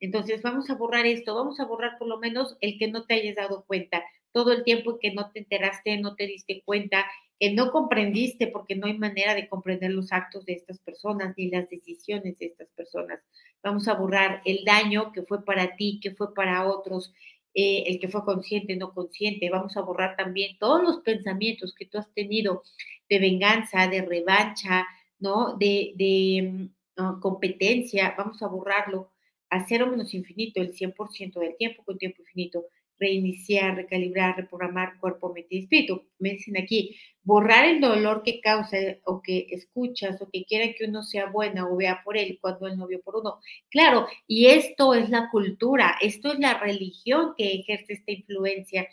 Entonces, 0.00 0.42
vamos 0.42 0.70
a 0.70 0.74
borrar 0.74 1.06
esto, 1.06 1.34
vamos 1.34 1.58
a 1.60 1.64
borrar 1.64 1.98
por 1.98 2.08
lo 2.08 2.18
menos 2.18 2.56
el 2.60 2.78
que 2.78 2.88
no 2.88 3.04
te 3.04 3.14
hayas 3.14 3.36
dado 3.36 3.64
cuenta, 3.66 4.02
todo 4.32 4.52
el 4.52 4.62
tiempo 4.62 4.98
que 4.98 5.12
no 5.12 5.30
te 5.30 5.40
enteraste, 5.40 5.96
no 5.98 6.14
te 6.14 6.26
diste 6.26 6.62
cuenta, 6.64 7.06
que 7.40 7.52
no 7.52 7.70
comprendiste, 7.70 8.48
porque 8.48 8.76
no 8.76 8.86
hay 8.86 8.98
manera 8.98 9.34
de 9.34 9.48
comprender 9.48 9.90
los 9.92 10.12
actos 10.12 10.44
de 10.44 10.54
estas 10.54 10.78
personas 10.80 11.34
ni 11.36 11.50
las 11.50 11.68
decisiones 11.68 12.38
de 12.38 12.46
estas 12.46 12.70
personas. 12.70 13.20
Vamos 13.62 13.88
a 13.88 13.94
borrar 13.94 14.42
el 14.44 14.64
daño 14.64 15.12
que 15.12 15.22
fue 15.22 15.44
para 15.44 15.76
ti, 15.76 16.00
que 16.02 16.12
fue 16.12 16.34
para 16.34 16.66
otros, 16.66 17.12
eh, 17.54 17.84
el 17.86 17.98
que 18.00 18.08
fue 18.08 18.24
consciente, 18.24 18.76
no 18.76 18.92
consciente. 18.92 19.50
Vamos 19.50 19.76
a 19.76 19.82
borrar 19.82 20.16
también 20.16 20.58
todos 20.58 20.82
los 20.82 20.98
pensamientos 20.98 21.74
que 21.74 21.86
tú 21.86 21.98
has 21.98 22.12
tenido 22.12 22.62
de 23.08 23.18
venganza, 23.18 23.88
de 23.88 24.02
revancha, 24.02 24.86
¿no? 25.18 25.56
De, 25.56 25.92
de 25.96 26.70
mm, 26.96 27.20
competencia, 27.20 28.14
vamos 28.16 28.42
a 28.42 28.48
borrarlo 28.48 29.12
a 29.50 29.66
cero 29.66 29.86
menos 29.86 30.14
infinito 30.14 30.60
el 30.60 30.72
100% 30.74 31.40
del 31.40 31.56
tiempo 31.56 31.82
con 31.84 31.96
tiempo 31.98 32.20
infinito, 32.20 32.66
reiniciar, 32.98 33.76
recalibrar, 33.76 34.36
reprogramar 34.36 34.98
cuerpo, 34.98 35.32
mente 35.32 35.54
y 35.54 35.58
espíritu. 35.60 36.02
Me 36.18 36.30
dicen 36.30 36.56
aquí, 36.58 36.96
borrar 37.22 37.64
el 37.64 37.80
dolor 37.80 38.22
que 38.22 38.40
causa 38.40 38.76
o 39.04 39.22
que 39.22 39.46
escuchas 39.50 40.20
o 40.20 40.28
que 40.30 40.44
quiera 40.44 40.72
que 40.76 40.84
uno 40.86 41.02
sea 41.02 41.26
buena 41.26 41.68
o 41.68 41.76
vea 41.76 42.02
por 42.04 42.16
él 42.16 42.38
cuando 42.40 42.66
él 42.66 42.76
no 42.76 42.86
vio 42.86 43.00
por 43.00 43.16
uno. 43.16 43.40
Claro, 43.70 44.06
y 44.26 44.46
esto 44.46 44.94
es 44.94 45.08
la 45.10 45.30
cultura, 45.30 45.96
esto 46.00 46.32
es 46.32 46.38
la 46.40 46.58
religión 46.58 47.34
que 47.36 47.52
ejerce 47.54 47.94
esta 47.94 48.12
influencia. 48.12 48.88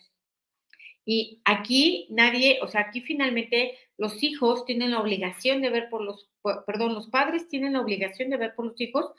Y 1.05 1.41
aquí 1.45 2.07
nadie, 2.09 2.59
o 2.61 2.67
sea, 2.67 2.81
aquí 2.81 3.01
finalmente 3.01 3.77
los 3.97 4.23
hijos 4.23 4.65
tienen 4.65 4.91
la 4.91 4.99
obligación 4.99 5.61
de 5.61 5.69
ver 5.69 5.89
por 5.89 6.01
los, 6.01 6.29
perdón, 6.65 6.95
los 6.95 7.07
padres 7.09 7.47
tienen 7.47 7.73
la 7.73 7.81
obligación 7.81 8.29
de 8.29 8.37
ver 8.37 8.55
por 8.55 8.65
los 8.65 8.81
hijos 8.81 9.11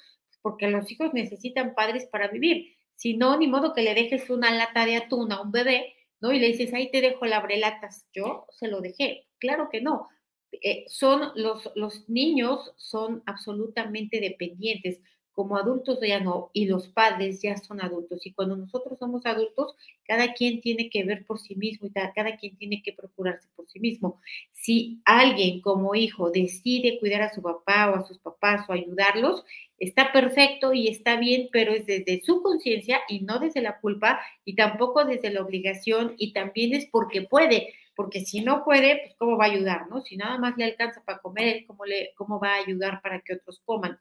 porque 0.43 0.69
los 0.69 0.91
hijos 0.91 1.15
necesitan 1.15 1.75
padres 1.75 2.07
para 2.07 2.29
vivir. 2.29 2.77
Si 2.95 3.17
no, 3.17 3.37
ni 3.37 3.47
modo 3.47 3.73
que 3.73 3.83
le 3.83 3.95
dejes 3.95 4.31
una 4.31 4.53
lata 4.53 4.85
de 4.87 4.97
atún 4.97 5.33
a 5.33 5.43
un 5.43 5.53
bebé, 5.53 5.95
¿no? 6.21 6.33
Y 6.33 6.39
le 6.39 6.49
dices, 6.49 6.73
ahí 6.73 6.91
te 6.91 7.01
dejo 7.01 7.27
la 7.27 7.39
abrelatas. 7.39 8.09
Yo 8.13 8.47
se 8.51 8.69
lo 8.69 8.81
dejé. 8.81 9.27
Claro 9.39 9.69
que 9.71 9.81
no. 9.81 10.09
Eh, 10.53 10.85
son 10.89 11.33
los, 11.35 11.71
los 11.75 12.09
niños 12.09 12.73
son 12.77 13.23
absolutamente 13.27 14.21
dependientes 14.21 15.01
como 15.37 15.59
adultos 15.59 15.99
ya 16.01 16.19
no, 16.19 16.51
y 16.55 16.65
los 16.65 16.89
padres 16.89 17.43
ya 17.43 17.59
son 17.59 17.83
adultos. 17.83 18.25
Y 18.25 18.33
cuando 18.33 18.57
nosotros 18.57 18.99
somos 18.99 19.27
adultos, 19.27 19.77
cada 20.05 20.33
quien 20.33 20.63
tiene 20.63 20.89
que 20.89 21.05
ver 21.05 21.27
por 21.27 21.39
sí 21.39 21.55
mismo 21.57 21.87
y 21.87 21.93
cada 21.93 22.39
quien 22.39 22.57
tiene 22.57 22.83
que 22.83 22.95
procurarse 22.95 23.47
por 23.55 23.69
sí 23.69 23.79
mismo. 23.79 24.19
Si 24.53 25.03
alguien 25.05 25.61
como 25.61 25.95
hijo 25.95 26.31
decide 26.31 26.99
cuidar 26.99 27.21
a 27.21 27.35
su 27.35 27.43
papá 27.43 27.91
o 27.91 27.97
a 27.97 28.07
sus 28.07 28.19
papás 28.19 28.67
o 28.67 28.73
ayudarlos, 28.73 29.45
está 29.79 30.11
perfecto 30.11 30.73
y 30.73 30.89
está 30.89 31.17
bien, 31.21 31.49
pero 31.53 31.73
es 31.73 31.85
desde 31.85 32.23
su 32.23 32.43
conciencia 32.43 33.01
y 33.07 33.21
no 33.21 33.39
desde 33.39 33.61
la 33.61 33.79
culpa 33.79 34.21
y 34.47 34.57
tampoco 34.57 35.05
desde 35.05 35.31
la 35.31 35.43
obligación 35.43 36.15
y 36.17 36.33
también 36.33 36.75
es 36.75 36.87
porque 36.87 37.21
puede. 37.23 37.75
Porque 37.95 38.25
si 38.25 38.41
no 38.41 38.65
puede, 38.65 39.01
pues 39.03 39.15
cómo 39.19 39.37
va 39.37 39.45
a 39.47 39.51
ayudar, 39.51 39.89
¿no? 39.91 40.01
Si 40.01 40.17
nada 40.17 40.39
más 40.39 40.57
le 40.57 40.65
alcanza 40.65 41.03
para 41.05 41.19
comer, 41.19 41.65
¿cómo, 41.67 41.85
le, 41.85 42.13
cómo 42.17 42.41
va 42.41 42.55
a 42.55 42.59
ayudar 42.65 43.03
para 43.03 43.21
que 43.21 43.35
otros 43.35 43.61
coman? 43.65 43.99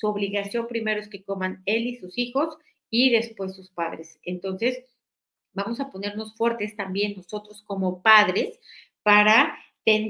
Su 0.00 0.06
obligación 0.06 0.66
primero 0.66 0.98
es 0.98 1.08
que 1.08 1.22
coman 1.22 1.62
él 1.66 1.86
y 1.86 1.96
sus 1.96 2.16
hijos 2.16 2.56
y 2.88 3.10
después 3.10 3.54
sus 3.54 3.68
padres. 3.68 4.18
Entonces, 4.22 4.82
vamos 5.52 5.78
a 5.78 5.90
ponernos 5.90 6.34
fuertes 6.36 6.74
también 6.74 7.16
nosotros 7.18 7.62
como 7.66 8.00
padres 8.02 8.58
para 9.02 9.58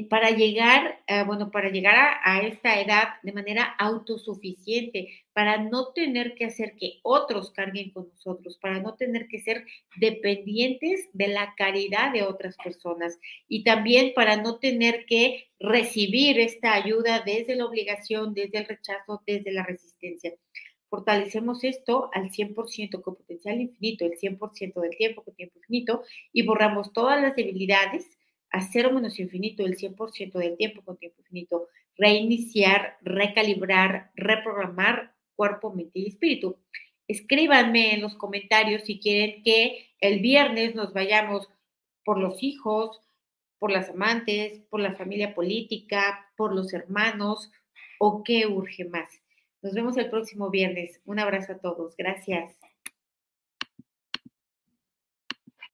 para 0.09 0.31
llegar, 0.31 1.01
eh, 1.07 1.23
bueno, 1.25 1.51
para 1.51 1.71
llegar 1.71 1.95
a, 1.97 2.21
a, 2.25 2.41
esta 2.41 2.81
edad 2.81 3.09
de 3.23 3.33
manera 3.33 3.65
autosuficiente, 3.79 5.25
para 5.33 5.59
no 5.59 5.93
tener 5.93 6.35
que 6.35 6.45
hacer 6.45 6.75
que 6.77 6.99
otros 7.03 7.51
carguen 7.53 7.91
con 7.91 8.09
nosotros, 8.09 8.59
para 8.61 8.81
no 8.81 8.97
tener 8.97 9.29
que 9.29 9.41
ser 9.41 9.65
dependientes 9.97 11.09
de 11.13 11.29
la 11.29 11.55
caridad 11.57 12.13
de 12.13 12.23
otras 12.23 12.57
personas 12.63 13.19
y 13.49 13.65
también 13.65 14.13
para 14.15 14.37
no 14.37 14.59
tener 14.59 15.07
que 15.07 15.49
recibir 15.61 16.41
esta 16.41 16.75
ayuda 16.75 17.23
desde 17.25 17.55
la 17.57 17.67
obligación, 17.67 18.35
desde 18.35 18.59
el 18.59 18.67
rechazo, 18.67 19.23
desde 19.27 19.53
la 19.53 19.63
resistencia. 19.63 20.35
Fortalecemos 20.91 21.63
esto 21.63 22.11
al 22.13 22.31
100% 22.31 23.01
con 23.01 23.15
potencial 23.15 23.61
infinito, 23.61 24.05
el 24.05 24.19
100% 24.19 24.81
del 24.81 24.97
tiempo 24.97 25.23
con 25.23 25.35
tiempo 25.37 25.59
infinito, 25.59 26.03
y 26.33 26.43
borramos 26.43 26.93
todas 26.93 27.23
las 27.23 27.37
debilidades 27.37 28.09
a 28.51 28.61
cero 28.63 28.91
menos 28.93 29.19
infinito 29.19 29.65
el 29.65 29.77
100% 29.77 30.33
del 30.33 30.57
tiempo 30.57 30.83
con 30.83 30.97
tiempo 30.97 31.21
infinito, 31.21 31.69
reiniciar, 31.97 32.99
recalibrar, 33.03 34.11
reprogramar 34.15 35.15
cuerpo, 35.37 35.73
mente 35.73 36.01
y 36.01 36.09
espíritu. 36.09 36.59
Escríbanme 37.09 37.95
en 37.95 38.03
los 38.03 38.15
comentarios 38.15 38.83
si 38.85 39.01
quieren 39.01 39.43
que 39.43 39.89
el 40.01 40.21
viernes 40.21 40.75
nos 40.75 40.93
vayamos 40.93 41.49
por 42.05 42.19
los 42.19 42.43
hijos, 42.43 43.01
por 43.59 43.71
las 43.71 43.89
amantes, 43.91 44.61
por 44.71 44.81
la 44.81 44.95
familia 44.95 45.35
política, 45.35 46.31
por 46.37 46.55
los 46.55 46.73
hermanos 46.73 47.51
o 47.99 48.23
qué 48.23 48.47
urge 48.47 48.85
más. 48.85 49.09
Nos 49.63 49.75
vemos 49.75 49.97
el 49.97 50.09
próximo 50.09 50.51
viernes. 50.51 51.01
Un 51.05 51.21
abrazo 51.21 51.53
a 51.53 51.59
todos. 51.59 51.97
Gracias. 51.97 52.60